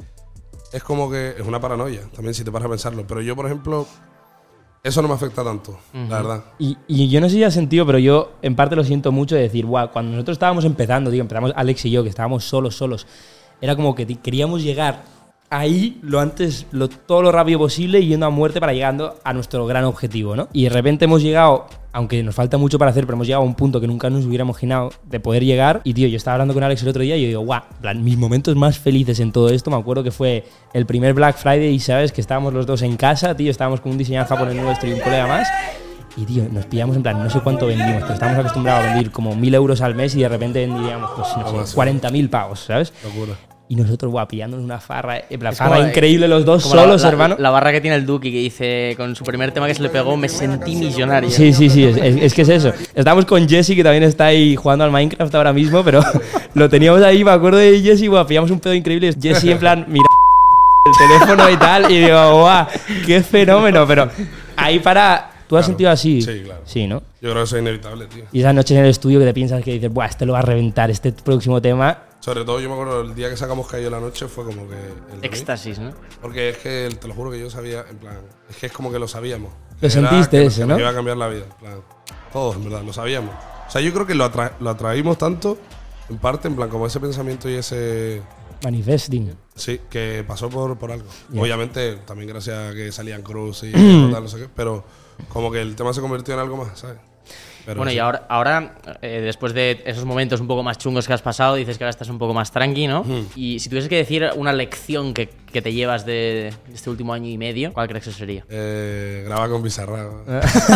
[0.73, 3.07] es como que es una paranoia, también si te paras a pensarlo.
[3.07, 3.87] Pero yo, por ejemplo,
[4.89, 6.45] eso no me afecta tanto, la verdad.
[6.59, 9.35] Y, y yo no sé si has sentido, pero yo en parte lo siento mucho
[9.35, 12.77] de decir, guau, cuando nosotros estábamos empezando, digo, empezamos Alex y yo, que estábamos solos,
[12.77, 13.07] solos,
[13.61, 15.05] era como que queríamos llegar
[15.51, 19.67] ahí lo antes, lo, todo lo rápido posible, yendo a muerte para llegando a nuestro
[19.67, 20.49] gran objetivo, ¿no?
[20.53, 23.47] Y de repente hemos llegado, aunque nos falta mucho para hacer, pero hemos llegado a
[23.47, 25.81] un punto que nunca nos hubiera imaginado de poder llegar.
[25.85, 27.63] Y tío, yo estaba hablando con Alex el otro día y yo digo, guau,
[27.97, 31.75] mis momentos más felices en todo esto, me acuerdo que fue el primer Black Friday
[31.75, 34.89] y sabes que estábamos los dos en casa, tío, estábamos con un diseñador japonés nuestro
[34.89, 35.49] y un colega más.
[36.17, 39.13] Y tío, nos pillamos en plan, no sé cuánto vendimos, pero estábamos acostumbrados a vender
[39.13, 41.77] como mil euros al mes y de repente vendíamos, pues no sé, así.
[41.77, 42.93] 40.000 pavos, ¿sabes?
[43.05, 43.35] Locura.
[43.71, 46.75] Y nosotros, guau, pillándonos una farra, en plan, Es farra como- increíble los dos Como
[46.77, 47.37] la- solos, la, hermano.
[47.39, 49.91] La barra que tiene el Duki que dice con su primer tema que se le
[49.91, 51.29] pegó, me sentí millonario.
[51.31, 52.73] Sí, sí, sí, es, es- es que es eso.
[52.95, 56.01] Estamos con Jesse, que también está ahí jugando al Minecraft ahora mismo, pero
[56.55, 59.13] lo teníamos ahí, me acuerdo de Jesse, guau, pillamos un pedo increíble.
[59.21, 60.07] Jesse en plan, mira
[60.87, 62.67] el teléfono y tal, y digo, guau,
[63.07, 64.09] qué fenómeno, pero
[64.57, 65.33] ahí para...
[65.47, 65.67] ¿Tú has Claro.
[65.73, 66.21] sentido así?
[66.21, 66.61] Sí, claro.
[66.67, 66.99] Sí, ¿no?
[67.23, 68.25] Yo creo que eso es inevitable, tío.
[68.33, 70.41] Y esas noches en el estudio que te piensas que dices, buah, este lo va
[70.41, 71.97] a reventar, este próximo tema.
[72.21, 74.75] Sobre todo, yo me acuerdo el día que sacamos Cayó la Noche fue como que.
[75.15, 75.25] el.
[75.25, 75.93] Éxtasis, ¿no?
[76.21, 78.19] Porque es que, te lo juro que yo sabía, en plan,
[78.51, 79.53] es que es como que lo sabíamos.
[79.81, 80.73] Lo sentiste que- eso, que ¿no?
[80.75, 81.81] nos iba a cambiar la vida, en plan.
[82.33, 83.35] Todos, en verdad, lo sabíamos.
[83.69, 85.57] O sea, yo creo que lo, atra- lo atraímos tanto,
[86.09, 88.21] en parte, en plan, como ese pensamiento y ese.
[88.65, 89.37] Manifesting.
[89.55, 91.07] Sí, que pasó por, por algo.
[91.37, 93.71] Obviamente, también gracias a que salían Cruz y
[94.13, 94.83] tal, no sé qué, pero
[95.29, 96.99] como que el tema se convirtió en algo más, ¿sabes?
[97.69, 97.97] Pero Bueno, sí.
[97.97, 101.55] y ahora, ahora eh, después de esos momentos un poco más chungos que has pasado,
[101.57, 103.05] dices que ahora estás un poco más tranqui, ¿no?
[103.37, 107.29] Y si tuvieses que decir una lección que, que te llevas de este último año
[107.29, 108.47] y medio, ¿cuál crees que sería?
[108.49, 110.07] Eh, graba con Bizarra.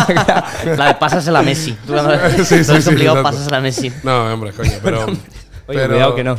[0.77, 1.71] La de pásasela a Messi.
[1.87, 3.91] Tú cuando Sí, sí, es complicado, pásasela a Messi.
[4.03, 5.05] No, hombre, coño, pero.
[5.05, 5.17] Oye,
[5.65, 6.35] pero- cuidado que no.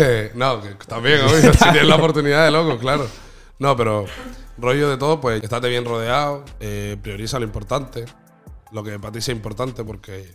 [0.00, 3.06] Eh, no, que también, obvio, si tienes la oportunidad de loco, claro.
[3.58, 4.06] No, pero
[4.58, 8.04] rollo de todo, pues estate bien rodeado, eh, prioriza lo importante,
[8.74, 10.26] lo que para ti sea importante, porque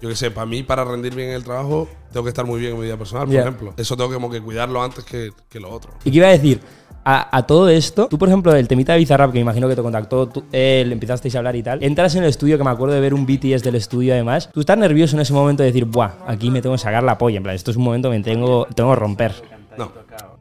[0.00, 2.60] yo qué sé, para mí, para rendir bien en el trabajo, tengo que estar muy
[2.60, 3.40] bien en mi vida personal, por Ya.
[3.40, 3.74] ejemplo.
[3.76, 5.90] Eso tengo que, como que cuidarlo antes que, que lo otro.
[6.04, 6.60] Y que iba a decir,
[7.04, 9.74] a, a todo esto, tú, por ejemplo, el temita de Bizarrap, que me imagino que
[9.74, 12.70] te contactó, tú, él, empezasteis a hablar y tal, entras en el estudio, que me
[12.70, 15.68] acuerdo de ver un BTS del estudio además, tú estás nervioso en ese momento de
[15.70, 18.08] decir, buah, aquí me tengo que sacar la polla, en plan, esto es un momento
[18.10, 19.34] que me tengo, tengo que romper.
[19.76, 19.90] No,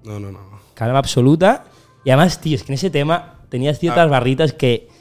[0.04, 0.40] no, no, no.
[0.76, 1.66] Calma absoluta.
[2.04, 4.94] Y además, tío, es que en ese tema tenías ciertas barritas que, ah,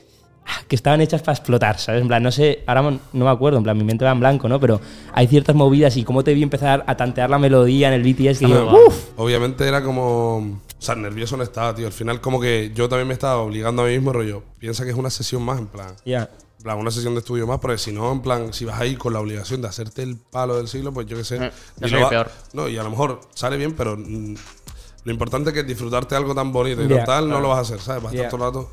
[0.68, 2.02] que estaban hechas para explotar, ¿sabes?
[2.02, 4.48] En plan, no sé, ahora no me acuerdo, en plan, mi mente va en blanco,
[4.48, 4.58] ¿no?
[4.60, 4.80] Pero
[5.12, 8.38] hay ciertas movidas y cómo te vi empezar a tantear la melodía en el BTS
[8.40, 10.36] que yo, uff, Obviamente era como.
[10.38, 11.86] O sea, nervioso no estaba, tío.
[11.86, 14.42] Al final, como que yo también me estaba obligando a mí mismo, rollo.
[14.58, 15.94] Piensa que es una sesión más, en plan.
[16.04, 16.28] ya.
[16.58, 18.96] En plan, una sesión de estudio más, porque si no, en plan, si vas ahí
[18.96, 21.36] con la obligación de hacerte el palo del siglo, pues yo qué sé.
[21.36, 22.30] Eh, y es lo lo va- peor.
[22.54, 24.34] No, y a lo mejor sale bien, pero mm,
[25.04, 27.60] lo importante es que disfrutarte algo tan bonito y Ya, tal, no lo vas a
[27.60, 28.02] hacer, ¿sabes?
[28.02, 28.70] Vas a estar todo el rato.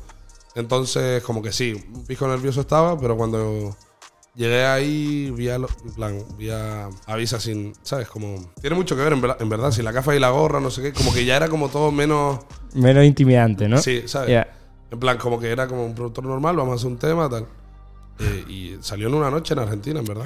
[0.54, 3.76] Entonces, como que sí, un pico nervioso estaba, pero cuando
[4.36, 8.08] llegué ahí, vi a, lo- en plan, vi a Avisa sin, ¿sabes?
[8.08, 10.60] Como, tiene mucho que ver, en, verdad- en verdad, si la gafa y la gorra,
[10.60, 12.38] no sé qué, como que ya era como todo menos,
[12.74, 13.78] Menos intimidante, ¿no?
[13.78, 14.30] sí, ¿sabes?
[14.30, 14.48] Ya.
[14.90, 17.46] En plan, como que era como un productor normal, vamos a hacer un tema, tal.
[18.20, 20.24] Eh, y salió en una noche en Argentina, en verdad.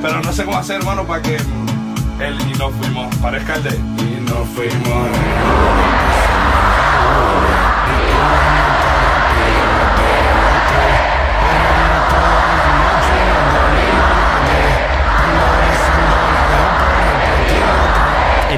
[0.00, 3.70] Pero no sé cómo hacer, hermano, para que él y nos fuimos parezca el de
[3.70, 5.08] y nos fuimos.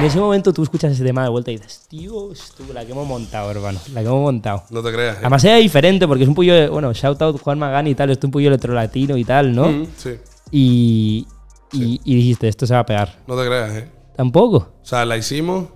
[0.05, 2.91] En ese momento tú escuchas ese tema de vuelta y dices, Dios, tú, la que
[2.91, 4.61] hemos montado, hermano, la que hemos montado.
[4.69, 5.15] No te creas.
[5.15, 5.19] ¿eh?
[5.21, 8.19] Además era diferente porque es un pollo, bueno, shout out Juan Magán y tal, es
[8.23, 9.67] un pollo electrolatino y tal, ¿no?
[9.71, 10.11] Mm, sí,
[10.51, 11.27] Y,
[11.73, 13.23] y, y dijiste, esto se va a pegar.
[13.25, 13.91] no te creas, ¿eh?
[14.15, 14.57] Tampoco.
[14.57, 15.69] O sea, la hicimos.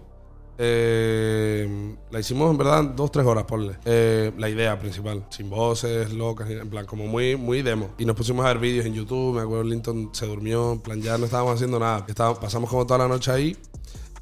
[0.59, 3.77] eh, la hicimos en verdad dos, tres horas, ponle.
[3.85, 5.25] Eh, la idea principal.
[5.29, 7.89] Sin voces, locas, en plan, como muy, muy demo.
[7.97, 9.35] Y nos pusimos a ver vídeos en YouTube.
[9.37, 10.73] Me acuerdo Linton se durmió.
[10.73, 12.05] En plan, ya no estábamos haciendo nada.
[12.07, 13.57] Estábamos- pasamos como toda la noche ahí.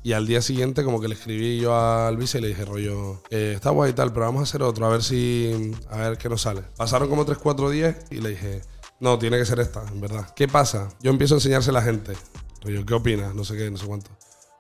[0.08, 3.22] Y al día siguiente, como que le escribí yo a Alvise y le dije, rollo,
[3.30, 5.74] eh, está guay y tal, pero vamos a hacer otro, a ver si.
[5.90, 6.62] A ver qué nos sale.
[6.78, 8.62] Pasaron como 3, 4 días y le dije,
[9.02, 10.34] no, tiene que ser esta, en verdad.
[10.34, 10.88] ¿Qué pasa?
[11.02, 12.14] Yo empiezo a enseñarse a la gente.
[12.62, 13.36] Rollo, ¿qué opinas?
[13.36, 14.10] No sé qué, no sé cuánto.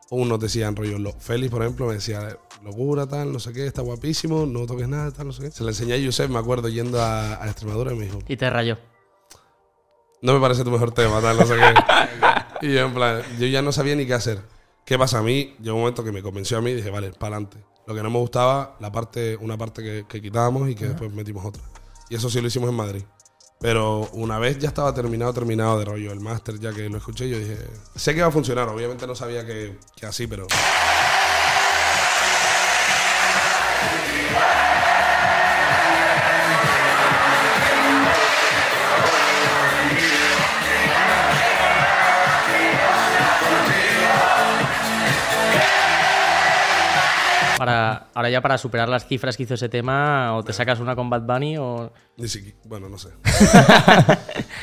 [0.10, 3.81] Unos decían, rollo, lo, Félix, por ejemplo, me decía, locura, tal, no sé qué, está
[3.81, 5.51] guapísimo, no toques nada, tal, no sé qué.
[5.51, 8.36] Se le enseñé a Yusef, me acuerdo, yendo a, a Extremadura y me dijo, Y
[8.36, 8.77] te rayó.
[10.21, 11.73] no me parece tu mejor tema, tal, no sé qué.
[12.67, 14.57] Y yo en plan, yo ya no sabía ni qué hacer.
[14.88, 15.19] ¿Qué pasa?
[15.19, 17.58] A mí, llegó un momento que me convenció a mí y dije, vale, para adelante.
[17.88, 21.12] Lo que no me gustaba, la parte, una parte que, que quitábamos y que después
[21.12, 21.62] metimos otra.
[22.10, 23.04] Y eso sí lo hicimos en Madrid.
[23.60, 27.28] Pero una vez ya estaba terminado, terminado de rollo, el máster, ya que lo escuché,
[27.28, 27.58] yo dije,
[27.97, 30.47] sé que va a funcionar, obviamente no sabía que, que así, pero...
[48.17, 51.10] ahora ya para superar las cifras que hizo ese tema, o te sacas una con
[51.10, 51.91] Bad Bunny o...
[52.17, 53.10] Ni siquiera, bueno, no sé.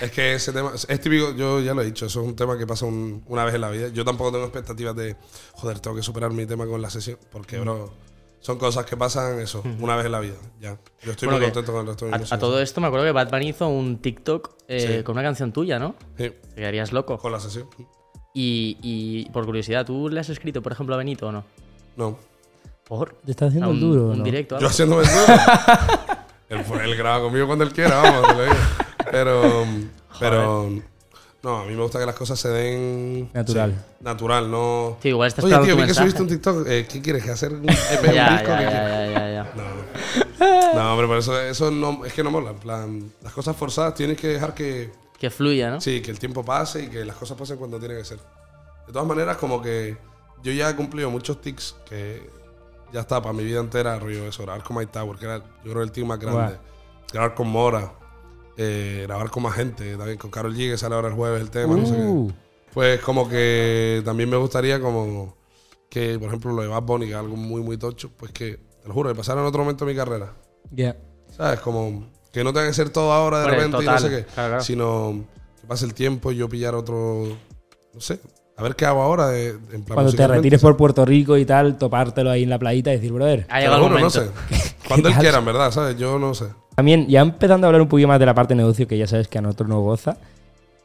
[0.01, 2.59] es que ese tema, es típico, yo ya lo he dicho, eso es un tema
[2.59, 3.89] que pasa un- una vez en la vida.
[3.89, 5.17] Yo tampoco tengo expectativas de,
[5.53, 7.93] joder, tengo que superar mi tema con la sesión, porque, bro,
[8.41, 10.79] son cosas que pasan eso, una vez en la vida, ya.
[11.03, 12.37] Yo estoy Bueno, muy contento con el resto de mi A, música.
[12.37, 15.03] a todo esto me acuerdo que Bad Bunny hizo un TikTok eh, Sí.
[15.05, 15.95] con una canción tuya, ¿no?
[16.19, 17.19] Sí, Te quedarías loco.
[17.19, 17.69] con la sesión.
[18.35, 21.45] Y, y por curiosidad, ¿tú le has escrito, por ejemplo, a Benito o no?
[21.97, 22.19] No.
[22.87, 23.15] ¿Por?
[23.25, 24.03] ¿Te está haciendo un, el duro?
[24.11, 24.25] un no?
[24.25, 24.55] directo.
[24.57, 24.69] Yo algo?
[24.69, 25.07] haciendo duro.
[26.49, 28.55] él, él graba conmigo cuando él quiera, vamos, te lo digo.
[29.11, 29.65] Pero,
[30.19, 30.71] pero,
[31.43, 33.31] no, a mí me gusta que las cosas se den...
[33.33, 33.73] Natural.
[33.73, 34.97] sí, natural, no...
[35.01, 36.67] Tío, igual estás Oye, tío, vi que subiste un TikTok.
[36.67, 37.23] eh, ¿Qué quieres?
[37.25, 38.49] ¿Que hacer un EP, un Ya, disco?
[38.49, 39.53] ya, ¿Qué ya, ya, ya, ya.
[39.55, 42.51] No, no, hombre, por eso, eso no, es que no mola.
[42.51, 45.81] En plan, las cosas forzadas tienes que dejar que, Que fluya, ¿no?
[45.81, 48.19] sí, que el tiempo pase y que las cosas pasen cuando tienen que ser.
[48.87, 49.97] De todas maneras, como que
[50.43, 52.29] yo ya he cumplido muchos tics que
[52.95, 55.73] ya está para mi vida entera, rollo eso, grabar con Mike Tower, que era yo
[55.73, 56.57] creo el team más grande.
[57.13, 57.93] Grabar con Mora,
[58.57, 61.51] eh, grabar con más gente, también con Carol G, que sale ahora el jueves el
[61.51, 62.35] tema, no sé Uh, qué.
[62.73, 65.37] Pues como que también me gustaría como
[65.91, 68.57] que, por ejemplo, lo de Bad Bunny, que es algo muy, muy tocho, pues que,
[68.83, 70.33] te lo juro, que pasara en otro momento de mi carrera.
[70.71, 70.97] ya.
[71.31, 71.59] ¿Sabes?
[71.61, 74.25] Como que no tenga que ser todo ahora de repente y no sé qué.
[74.25, 74.61] Claro.
[74.61, 75.25] Sino
[75.61, 77.27] que pase el tiempo y yo pillar otro.
[77.93, 78.21] No sé.
[78.57, 81.45] A ver qué hago ahora de, en plan Cuando te retires por Puerto Rico y
[81.45, 83.47] tal, topártelo ahí en la playita y decir, brother.
[83.49, 84.21] Ha llegado el juro, no momento.
[84.21, 84.69] sé.
[84.87, 85.97] Cuando él quiera, en verdad, ¿sabes?
[85.99, 86.47] Yo no sé.
[86.77, 89.09] También, ya empezando a hablar un poquito más de la parte de negocio, que ya
[89.09, 90.17] sabes que a nosotros nos goza,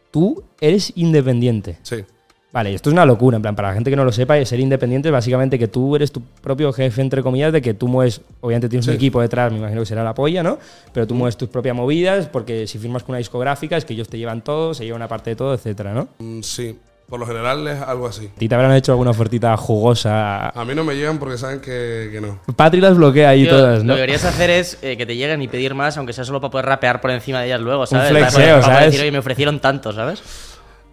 [0.09, 1.77] tú eres independiente.
[1.83, 2.03] Sí.
[2.51, 4.59] Vale, esto es una locura, en plan, para la gente que no lo sepa, ser
[4.59, 8.21] independiente es básicamente que tú eres tu propio jefe, entre comillas, de que tú mueves,
[8.41, 10.57] obviamente tienes un equipo detrás, me imagino que será la polla, ¿no?
[10.91, 14.09] Pero tú mueves tus propias movidas, porque si firmas con una discográfica es que ellos
[14.09, 16.07] te llevan todo, se llevan una parte de todo, etcétera, ¿no?
[16.17, 16.75] Mm, sí.
[17.09, 18.29] Por lo general es algo así.
[18.35, 20.49] ¿A ti te habrán hecho alguna ofertita jugosa?
[20.49, 22.39] A mí no me llegan porque saben que, que no.
[22.55, 23.93] Patri las bloquea ahí Tío, todas, Lo ¿no?
[23.93, 26.51] que deberías hacer es eh, que te lleguen y pedir más, aunque sea solo para
[26.51, 28.09] poder rapear por encima de ellas luego, ¿sabes?
[28.09, 28.85] flexeo, para, poder- para ¿sabes?
[28.85, 30.21] decir, oye, me ofrecieron tanto, ¿sabes?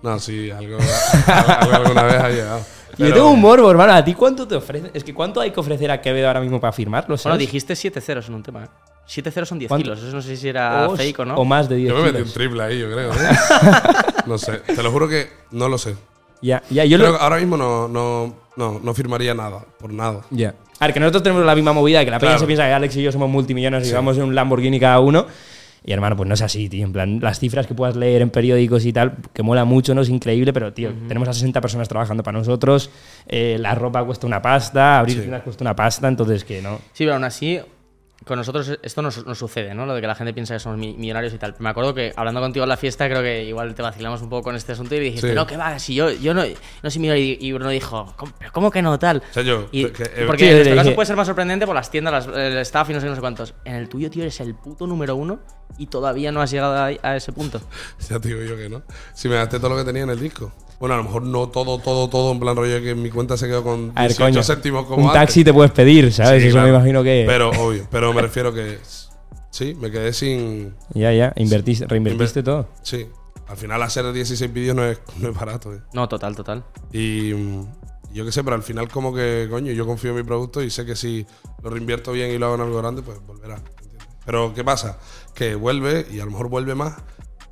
[0.02, 0.78] No, sí, algo,
[1.26, 2.58] algo alguna vez ha llegado.
[2.90, 3.92] Yo Pero- tengo un morbo, hermano.
[3.92, 4.90] ¿A ti cuánto te ofrecen?
[4.94, 7.08] Es que ¿cuánto hay que ofrecer a Quevedo ahora mismo para firmarlo?
[7.08, 7.40] Bueno, ¿sabes?
[7.40, 8.68] dijiste 7 ceros en un tema, ¿eh?
[9.06, 9.84] 7 ceros son 10 ¿Cuánto?
[9.84, 10.02] kilos.
[10.02, 11.34] Eso no sé si era o, fake o no.
[11.36, 12.34] o más de 10 Yo me metí un kilos.
[12.34, 13.12] triple ahí, yo creo.
[13.12, 13.16] ¿eh?
[14.26, 14.58] no sé.
[14.66, 15.94] Te lo juro que no lo sé.
[16.42, 17.18] Ya, ya, yo Creo lo...
[17.18, 20.20] que ahora mismo no, no, no, no firmaría nada, por nada.
[20.30, 20.54] Ya.
[20.78, 22.40] A ver, que nosotros tenemos la misma movida, que la peña Claro.
[22.40, 25.26] se piensa que Alex y yo somos multimillonarios y vamos en un Lamborghini cada uno.
[25.84, 26.84] Y hermano, pues no es así, tío.
[26.84, 30.02] En plan, las cifras que puedas leer en periódicos y tal, que mola mucho, ¿no?
[30.02, 32.90] Es increíble, pero, tío, tenemos a 60 personas trabajando para nosotros,
[33.28, 35.20] eh, la ropa cuesta una pasta, abrir Sí.
[35.20, 36.78] tiendas cuesta una pasta, entonces que no.
[36.92, 37.60] Sí, pero aún así,
[38.26, 39.86] con nosotros esto no, su- no sucede, ¿no?
[39.86, 41.54] Lo de que la gente piensa que somos mi- millonarios y tal.
[41.60, 44.42] Me acuerdo que hablando contigo en la fiesta, creo que igual te vacilamos un poco
[44.42, 45.34] con este asunto y dijiste, Sí.
[45.34, 46.42] no, que va, si yo, yo no,
[46.82, 47.36] no soy millonario.
[47.38, 49.22] Y Bruno dijo, ¿cómo, pero cómo que no tal?
[49.30, 49.68] O sea, yo.
[49.70, 52.26] Y- que- eh, porque Sí, en nuestro caso puede ser más sorprendente por las tiendas,
[52.26, 53.54] las- el staff y no sé, no sé cuántos.
[53.64, 55.38] En el tuyo, tío, eres el puto número uno
[55.78, 57.60] y todavía no has llegado a, a ese punto.
[58.10, 58.82] Ya te digo yo que no.
[59.14, 60.52] Si me gasté todo lo que tenía en el disco.
[60.78, 63.46] Bueno, a lo mejor no todo, todo, todo, en plan rollo que mi cuenta se
[63.46, 64.42] quedó con A ver, 18 coño.
[64.42, 65.20] céntimos como Un antes.
[65.20, 66.42] taxi te puedes pedir, ¿sabes?
[66.42, 66.68] Sí, Eso claro.
[66.70, 67.24] me imagino que.
[67.26, 67.86] Pero, obvio.
[67.90, 68.78] Pero me refiero que.
[69.50, 70.74] Sí, me quedé sin.
[70.92, 72.68] Ya, ya, invertiste, reinvertiste Inver- todo.
[72.82, 73.06] Sí.
[73.48, 75.72] Al final hacer 16 vídeos no es, no es barato.
[75.72, 75.78] eh.
[75.94, 76.64] No, total, total.
[76.92, 77.62] Y mm,
[78.12, 80.68] yo qué sé, pero al final como que, coño, yo confío en mi producto y
[80.68, 81.24] sé que si
[81.62, 83.54] lo reinvierto bien y lo hago en algo grande, pues volverá.
[83.56, 84.06] ¿entiendes?
[84.26, 84.98] Pero ¿qué pasa?
[85.32, 86.96] Que vuelve y a lo mejor vuelve más.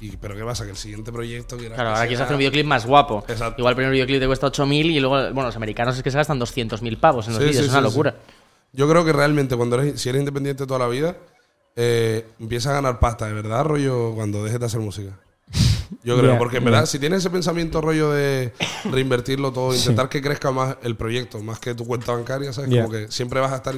[0.04, 0.64] Y, pero ¿qué pasa?
[0.64, 3.24] Que el siguiente proyecto quiera Claro, que ahora quieres hacer un videoclip más guapo.
[3.28, 3.54] Exacto.
[3.60, 6.16] Igual el primer videoclip te cuesta 8.000 y luego, bueno, los americanos es que se
[6.18, 8.10] gastan 200.000 pavos en los Sí, vídeos, sí, es una sí, locura.
[8.12, 8.32] sí.
[8.72, 11.16] Yo creo que realmente cuando eres, si eres independiente toda la vida,
[11.76, 15.12] eh, empiezas a ganar pasta, de verdad, rollo, cuando dejes de hacer música.
[16.02, 18.52] Yo creo, porque en verdad, si tienes ese pensamiento rollo de
[18.90, 22.70] reinvertirlo todo, intentar que crezca más el proyecto, más que tu cuenta bancaria, ¿sabes?
[22.70, 23.74] Como que siempre vas a estar.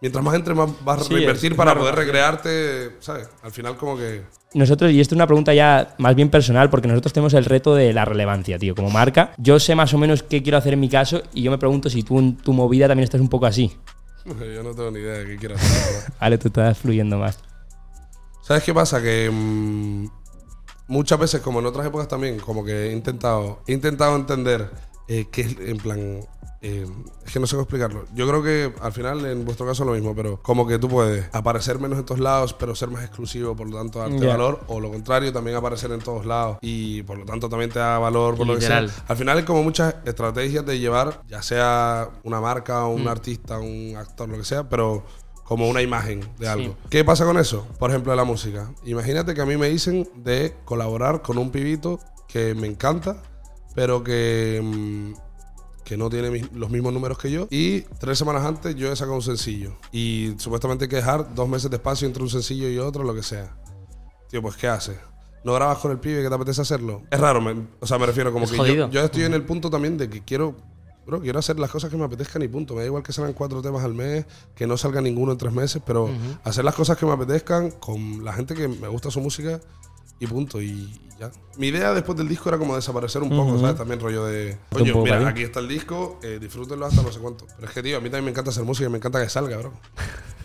[0.00, 3.28] Mientras más entre, más vas a Sí, reinvertir para poder recrearte, ¿sabes?
[3.42, 4.22] Al final, como que.
[4.54, 7.74] Nosotros, y esto es una pregunta ya más bien personal, porque nosotros tenemos el reto
[7.74, 8.74] de la relevancia, tío.
[8.74, 11.50] Como marca, yo sé más o menos qué quiero hacer en mi caso y yo
[11.50, 13.76] me pregunto si tú en tu movida también estás un poco así.
[14.24, 16.12] Yo no tengo ni idea de qué quiero hacer.
[16.20, 17.38] Vale, tú estás fluyendo más.
[18.42, 19.02] ¿Sabes qué pasa?
[19.02, 20.06] Que mm,
[20.86, 24.70] muchas veces, como en otras épocas también, como que he intentado, he intentado entender
[25.08, 26.20] eh, qué es, en plan,
[26.60, 26.86] eh,
[27.24, 28.06] es que no sé cómo explicarlo.
[28.14, 30.88] Yo creo que al final, en vuestro caso, es lo mismo, pero como que tú
[30.88, 34.64] puedes aparecer menos en todos lados, pero ser más exclusivo, por lo tanto, darte valor,
[34.66, 37.98] o lo contrario, también aparecer en todos lados y por lo tanto también te da
[37.98, 38.86] valor, por lo que sea.
[39.06, 43.94] Al final, hay como muchas estrategias de llevar, ya sea una marca, un artista, un
[43.96, 45.04] actor, lo que sea, pero
[45.44, 46.76] como una imagen de algo.
[46.90, 47.66] ¿Qué pasa con eso?
[47.78, 48.70] Por ejemplo, la música.
[48.84, 53.22] Imagínate que a mí me dicen de colaborar con un pibito que me encanta,
[53.74, 55.27] pero que, mm,
[55.88, 57.48] que no tiene mis- los mismos números que yo.
[57.50, 59.74] Y tres semanas antes yo he sacado un sencillo.
[59.90, 63.14] Y supuestamente hay que dejar dos meses de espacio entre un sencillo y otro, lo
[63.14, 63.56] que sea.
[64.28, 64.98] Tío, pues ¿qué haces?
[65.44, 67.02] ¿No grabas con el pibe que te apetece hacerlo?
[67.10, 69.44] Es raro, me- o sea, me refiero como Es que yo, yo estoy en el
[69.44, 70.56] punto también de que quiero,
[71.06, 72.74] bro, quiero hacer las cosas que me apetezcan y punto.
[72.74, 75.54] Me da igual que salgan cuatro temas al mes, que no salga ninguno en tres
[75.54, 76.10] meses, pero
[76.44, 79.58] hacer las cosas que me apetezcan con la gente que me gusta su música
[80.18, 80.60] y punto.
[80.60, 81.30] Y ya.
[81.56, 83.76] Mi idea después del disco era como desaparecer un poco, ¿sabes?
[83.76, 85.24] También rollo de, coño, mira, ahí.
[85.24, 87.46] aquí está el disco, eh, disfrútenlo hasta no sé cuánto.
[87.56, 89.28] Pero es que, tío, a mí también me encanta hacer música y me encanta que
[89.28, 89.72] salga, bro.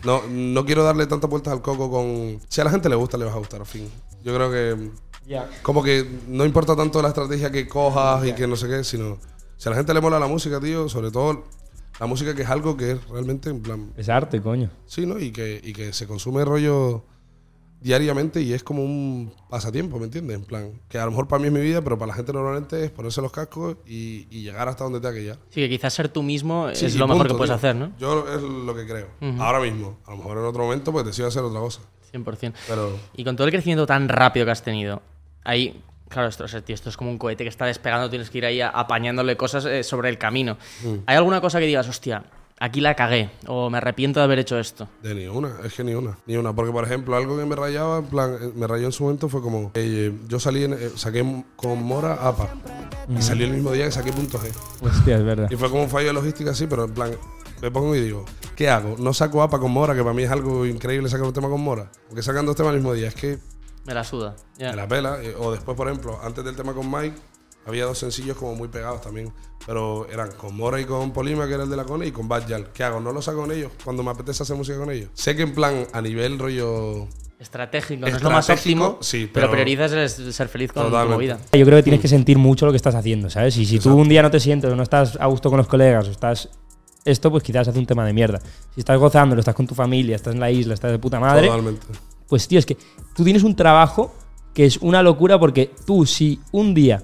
[0.04, 2.40] No, no quiero darle tantas vueltas al coco con...
[2.48, 3.88] Si a la gente le gusta, le vas a gustar, al fin.
[4.22, 4.90] Yo creo que...
[5.26, 5.48] Ya.
[5.62, 9.18] Como que no importa tanto la estrategia que cojas y que no sé qué, sino...
[9.56, 11.44] Si a la gente le mola la música, tío, sobre todo
[11.98, 13.92] la música que es algo que es realmente en plan...
[13.96, 14.70] Es arte, coño.
[14.84, 15.18] Sí, ¿no?
[15.18, 17.04] Y que, y que se consume rollo
[17.84, 20.36] diariamente y es como un pasatiempo, ¿me entiendes?
[20.36, 22.32] En plan, que a lo mejor para mí es mi vida, pero para la gente
[22.32, 25.38] normalmente es ponerse los cascos y, y llegar hasta donde tenga que llegar.
[25.50, 27.56] Sí, que quizás ser tú mismo Sí, es lo mejor que puedes tío.
[27.56, 27.92] hacer, ¿no?
[27.98, 29.08] Yo es lo que creo.
[29.38, 29.98] Ahora mismo.
[30.06, 31.82] A lo mejor en otro momento pues decido hacer otra cosa.
[32.12, 32.54] 100%.
[32.68, 32.98] Pero...
[33.16, 35.02] Y con todo el crecimiento tan rápido que has tenido,
[35.44, 38.30] ahí, claro, esto, o sea, tío, esto es como un cohete que está despegando, tienes
[38.30, 40.56] que ir ahí apañándole cosas eh, sobre el camino.
[40.84, 40.94] Mm.
[41.04, 42.24] ¿Hay alguna cosa que digas, hostia,
[42.60, 44.88] aquí la cagué, o me arrepiento de haber hecho esto?
[45.02, 46.54] De ni una, es que ni una, ni una.
[46.54, 49.28] Porque, por ejemplo, algo que me rayaba, en plan, eh, me rayó en su momento
[49.28, 51.24] fue como, eh, yo salí, en- eh, saqué
[51.56, 52.48] con Mora APA.
[53.08, 54.50] Y salí el mismo día que saqué punto G.
[54.80, 55.48] Hostia, es verdad.
[55.50, 57.10] Y fue como un fallo de logística así, pero en plan,
[57.60, 58.24] me pongo y digo,
[58.56, 58.96] ¿qué hago?
[58.98, 61.60] No saco APA con Mora, que para mí es algo increíble sacar un tema con
[61.60, 61.90] Mora.
[62.08, 63.38] Porque sacan dos temas el mismo día, es que
[63.84, 64.34] Me la suda.
[64.58, 65.22] me la pela.
[65.22, 67.14] eh, O después, por ejemplo, antes del tema con Mike,
[67.66, 69.32] había dos sencillos como muy pegados también.
[69.66, 72.28] Pero eran con Mora y con Polima, que era el de la Cone, y con
[72.28, 72.68] Bad Yal.
[72.72, 73.00] ¿Qué hago?
[73.00, 75.08] ¿No lo saco con ellos cuando me apetece hacer música con ellos?
[75.14, 79.46] Sé que en plan, a nivel rollo Estratégico, no es lo más óptimo, sí, pero,
[79.48, 81.14] pero- priorizas el ser feliz con tu Totalmente.
[81.14, 81.38] movida.
[81.52, 83.56] Yo creo que tienes que sentir mucho lo que estás haciendo, ¿sabes?
[83.56, 85.66] Y si tú un día no te sientes o no estás a gusto con los
[85.66, 86.48] colegas o estás
[87.04, 88.40] esto, pues quizás hace un tema de mierda.
[88.74, 91.48] Si estás gozándolo, estás con tu familia, estás en la isla, estás de puta madre,
[91.48, 91.86] Totalmente.
[92.28, 92.78] pues tío, es que
[93.14, 94.14] tú tienes un trabajo
[94.54, 97.02] que es una locura porque tú si un día,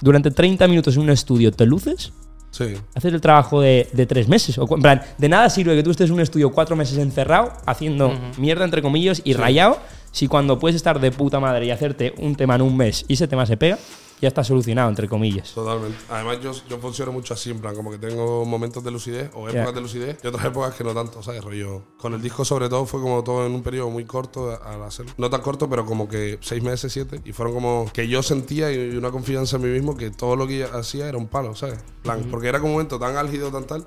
[0.00, 2.12] durante 30 minutos en un estudio, te luces,
[2.50, 2.74] Sí.
[2.94, 4.56] haces el trabajo de, de tres meses.
[4.58, 7.52] O, en plan, de nada sirve que tú estés en un estudio cuatro meses encerrado,
[7.66, 9.78] haciendo mierda, entre comillas, y rayado,
[10.12, 13.14] si cuando puedes estar de puta madre y hacerte un tema en un mes y
[13.14, 13.78] ese tema se pega,
[14.20, 15.52] ya está solucionado, entre comillas.
[15.54, 15.96] Totalmente.
[16.10, 19.48] Además, yo, yo funciono mucho así, en plan, como que tengo momentos de lucidez o
[19.48, 19.72] épocas Ya.
[19.72, 21.42] de lucidez y otras épocas que no tanto, ¿sabes?
[21.44, 21.82] Rollo.
[21.98, 25.12] Con el disco, sobre todo, fue como todo en un periodo muy corto al hacerlo.
[25.18, 27.20] No tan corto, pero como que seis meses, siete.
[27.24, 30.46] Y fueron como que yo sentía y una confianza en mí mismo que todo lo
[30.46, 31.78] que hacía era un palo, ¿sabes?
[32.02, 33.86] Plan, porque era como un momento tan álgido, tan tal.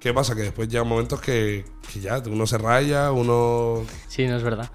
[0.00, 0.36] ¿Qué pasa?
[0.36, 3.82] Que después llegan momentos que, que ya uno se raya, uno.
[4.06, 4.70] Sí, no es verdad.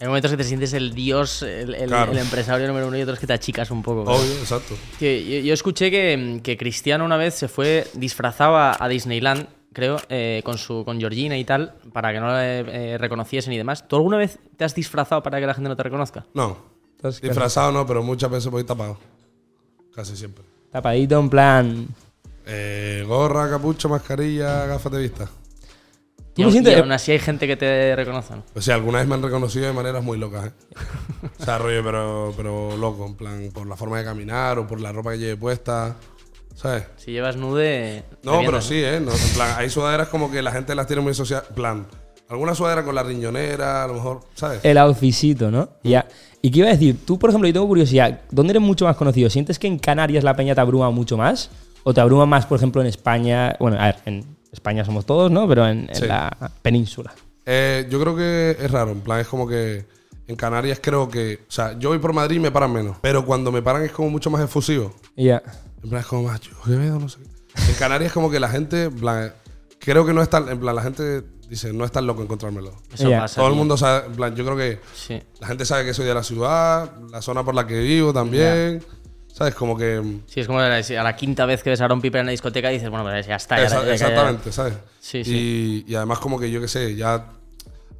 [0.00, 2.12] Hay momentos que te sientes el dios, el, el- Claro.
[2.12, 4.02] el empresario número uno y otros que te achicas un poco.
[4.10, 4.74] Obvio, exacto.
[4.98, 9.46] Tío, yo, yo escuché que, que Cristiano una vez se fue disfrazado a, a Disneyland,
[9.74, 12.60] creo, eh, con su con Georgina y tal, para que no le
[12.94, 13.86] eh, reconociesen y demás.
[13.86, 16.24] ¿Tú alguna vez te has disfrazado para que la gente no te reconozca?
[16.32, 16.56] No.
[17.22, 18.98] Disfrazado no, pero muchas veces voy tapado.
[19.94, 20.44] Casi siempre.
[20.70, 21.88] tapadito en plan...
[22.46, 25.28] Eh, gorra, capucho, mascarilla, gafas de vista.
[26.40, 26.76] ¿Tú y, aún- sientes?
[26.76, 28.34] y aún así hay gente que te reconoce.
[28.34, 28.42] ¿no?
[28.54, 30.52] O sea, alguna vez me han reconocido de maneras muy locas, ¿eh?
[31.40, 34.80] o sea, rollo, pero, pero loco, en plan, por la forma de caminar o por
[34.80, 35.96] la ropa que lleve puesta,
[36.54, 36.84] ¿sabes?
[36.96, 38.04] Si llevas nude.
[38.22, 39.00] No, pero sí, ¿eh?
[39.00, 41.86] No, en plan, hay sudaderas como que la gente las tiene muy en plan,
[42.28, 44.60] alguna sudadera con la riñonera, a lo mejor, ¿sabes?
[44.64, 45.68] El outfitcito, ¿no?
[45.82, 46.06] Ya.
[46.42, 47.04] ¿Y qué iba a decir?
[47.04, 48.20] Tú, por ejemplo, yo tengo curiosidad.
[48.30, 49.28] ¿Dónde eres mucho más conocido?
[49.28, 51.50] ¿Sientes que en Canarias la peña te abruma mucho más?
[51.82, 53.56] ¿O te abruma más, por ejemplo, en España?
[53.58, 55.48] Bueno, a ver, en España somos todos, ¿no?
[55.48, 56.06] Pero en, en Sí.
[56.06, 57.12] la península.
[57.46, 59.84] Eh, yo creo que es raro, en plan, es como que
[60.26, 63.24] en Canarias creo que, o sea, yo voy por Madrid y me paran menos, pero
[63.24, 64.94] cuando me paran es como mucho más efusivo.
[65.16, 65.42] Ya.
[65.82, 67.70] En plan, es como más, yo Quevedo, no sé qué.
[67.70, 69.32] En Canarias como que la gente, en plan,
[69.78, 72.72] creo que no es tan, en plan, la gente dice, no es tan loco encontrármelo.
[72.92, 73.22] Eso Ya.
[73.22, 73.40] pasa.
[73.40, 75.20] Todo el mundo sabe, en plan, yo creo que Sí.
[75.40, 78.84] la gente sabe que soy de la ciudad, la zona por la que vivo también.
[79.32, 79.54] ¿Sabes?
[79.54, 80.02] Como que.
[80.26, 82.26] Sí, es como a la, a la quinta vez que ves a Aaron Piper en
[82.26, 83.56] la discoteca y dices, bueno, pues ya está.
[83.56, 84.74] ya- Esa- ya- ya- exactamente, ¿sabes?
[85.00, 87.30] Sí, Y, y además, como que yo qué sé, ya.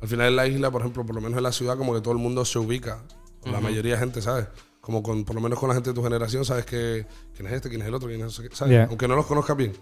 [0.03, 2.01] Al final en la isla, por ejemplo, por lo menos en la ciudad, como que
[2.01, 3.03] todo el mundo se ubica.
[3.51, 4.47] La mayoría de gente, ¿sabes?
[4.81, 7.55] Como con, por lo menos con la gente de tu generación, sabes que, quién es
[7.55, 8.74] este, quién es el otro, quién es qué, ¿sabes?
[8.74, 8.85] Ya.
[8.85, 9.72] Aunque no los conozcas bien,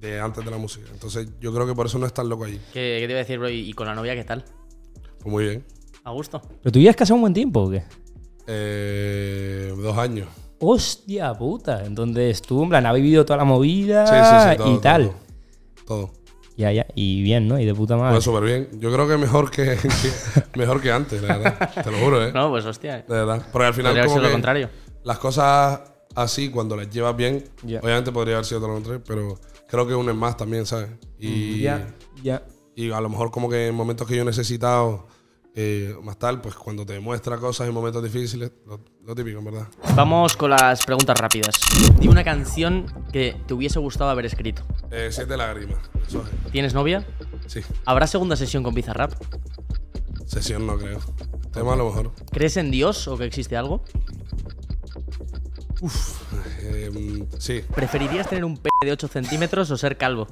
[0.00, 0.86] de antes de la música.
[0.92, 2.58] Entonces yo creo que por eso no es tan loco allí.
[2.72, 3.48] ¿Qué, qué te iba a decir, bro?
[3.50, 4.44] ¿Y con la novia qué tal?
[5.18, 5.64] Pues muy bien.
[6.04, 6.40] ¿A gusto?
[6.62, 7.82] ¿Pero tú has casado un buen tiempo o qué?
[8.46, 10.28] Eh, dos años.
[10.60, 11.84] Hostia puta.
[11.84, 15.12] Entonces tú, en plan, has vivido toda la movida Sí, sí, sí, todo, y tal.
[15.86, 16.06] Todo.
[16.06, 16.10] todo.
[16.56, 16.86] Ya, ya.
[16.94, 17.58] Y bien, ¿no?
[17.60, 18.18] Y de puta madre.
[18.22, 18.68] Súper bien.
[18.80, 21.84] Yo creo que mejor que, que- mejor que antes, la verdad.
[21.84, 22.32] Te lo juro, ¿eh?
[22.32, 22.98] No, pues hostia.
[22.98, 23.46] De verdad.
[23.52, 24.70] Porque al final Podría haber como sido lo contrario.
[25.04, 25.80] las cosas
[26.14, 29.38] así, cuando las llevas bien, obviamente podría haber sido todo lo contrario, pero
[29.68, 30.88] creo que unen más también, ¿sabes?
[31.18, 32.42] Y, Ya, ya.
[32.74, 35.08] y a lo mejor como que en momentos que yo he necesitado
[35.54, 39.44] eh, más tal, pues cuando te demuestra cosas en momentos difíciles, lo, lo típico, en
[39.44, 39.68] verdad.
[39.94, 41.54] Vamos con las preguntas rápidas.
[41.98, 44.62] Dime una canción que te hubiese gustado haber escrito.
[44.90, 45.78] Eh, siete lágrimas.
[46.06, 46.52] Eso es.
[46.52, 47.06] ¿Tienes novia?
[47.46, 47.60] Sí.
[47.84, 49.12] ¿Habrá segunda sesión con Bizarrap?
[50.26, 50.98] Sesión no creo.
[51.52, 52.12] Tema a lo mejor.
[52.32, 53.84] ¿Crees en Dios o que existe algo?
[56.62, 57.62] Eh, mm, sí.
[57.74, 60.26] ¿Preferirías tener un p de 8 centímetros o ser calvo?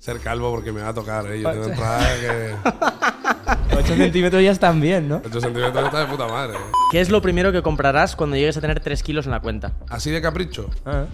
[0.00, 1.40] Ser calvo porque me va a tocar, ¿eh?
[1.40, 3.35] Yo tengo entrada que...
[3.76, 5.22] 8 centímetros ya están bien, ¿no?
[5.24, 6.56] 8 centímetros está de puta madre.
[6.56, 6.60] ¿eh?
[6.90, 9.72] ¿Qué es lo primero que comprarás cuando llegues a tener 3 kilos en la cuenta?
[9.88, 11.04] Así de capricho, Ah,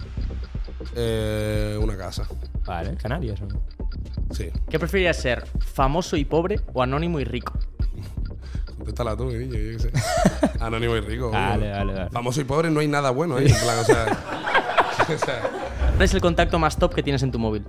[0.95, 2.27] eh, una casa.
[2.65, 3.41] vale, Canarias.
[3.41, 3.47] ¿no?
[4.31, 4.49] Sí.
[4.69, 5.45] ¿Qué preferirías ser?
[5.59, 7.53] ¿Famoso y pobre o anónimo y rico?
[8.77, 9.91] Contéstala tú, mi niño, yo qué sé.
[10.59, 11.31] Anónimo y rico.
[11.31, 12.09] Vale, vale, vale.
[12.09, 13.45] Famoso y pobre no hay nada bueno ahí.
[13.47, 14.05] En plan, o sea,
[15.15, 15.41] o sea,
[15.91, 17.63] ¿Cuál es el contacto más top que tienes en tu móvil?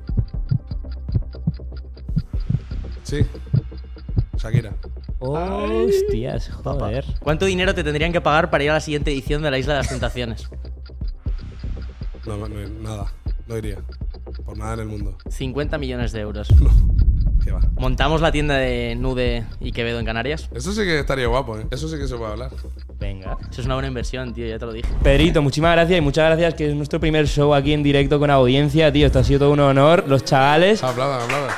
[3.04, 3.24] sí.
[4.44, 4.74] Shakira.
[5.20, 7.04] Hostias, joder.
[7.20, 9.72] ¿Cuánto dinero te tendrían que pagar para ir a la siguiente edición de la Isla
[9.74, 10.48] de las Tentaciones?
[12.26, 13.12] No, no, no, nada.
[13.46, 13.76] No iría.
[14.46, 15.18] Por nada en el mundo.
[15.28, 16.48] 50 millones de euros.
[17.44, 17.60] ¿Qué va?
[17.74, 20.48] ¿Montamos la tienda de Nude y Quevedo en Canarias?
[20.54, 21.66] Eso sí que estaría guapo, ¿eh?
[21.70, 22.50] Eso sí que se puede hablar.
[22.98, 23.36] Venga.
[23.50, 24.88] Eso es una buena inversión, tío, ya te lo dije.
[25.02, 28.30] Pedrito, muchísimas gracias y muchas gracias que es nuestro primer show aquí en directo con
[28.30, 29.06] audiencia, tío.
[29.06, 30.04] Esto ha sido todo un honor.
[30.08, 31.54] Los chavales Aplaudan, aplaudan.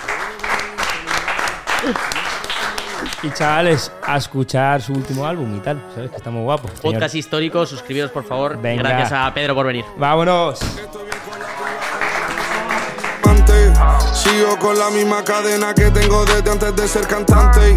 [3.26, 5.82] Y chavales a escuchar su último álbum y tal.
[5.94, 6.10] ¿Sabes?
[6.10, 6.70] Que estamos guapos.
[6.72, 6.94] señor.
[6.94, 8.60] Podcast histórico, suscribiros por favor.
[8.60, 8.82] Venga.
[8.82, 9.84] Gracias a Pedro por venir.
[9.96, 10.60] Vámonos.
[14.12, 17.74] Sigo con la misma cadena que tengo desde antes de ser cantante.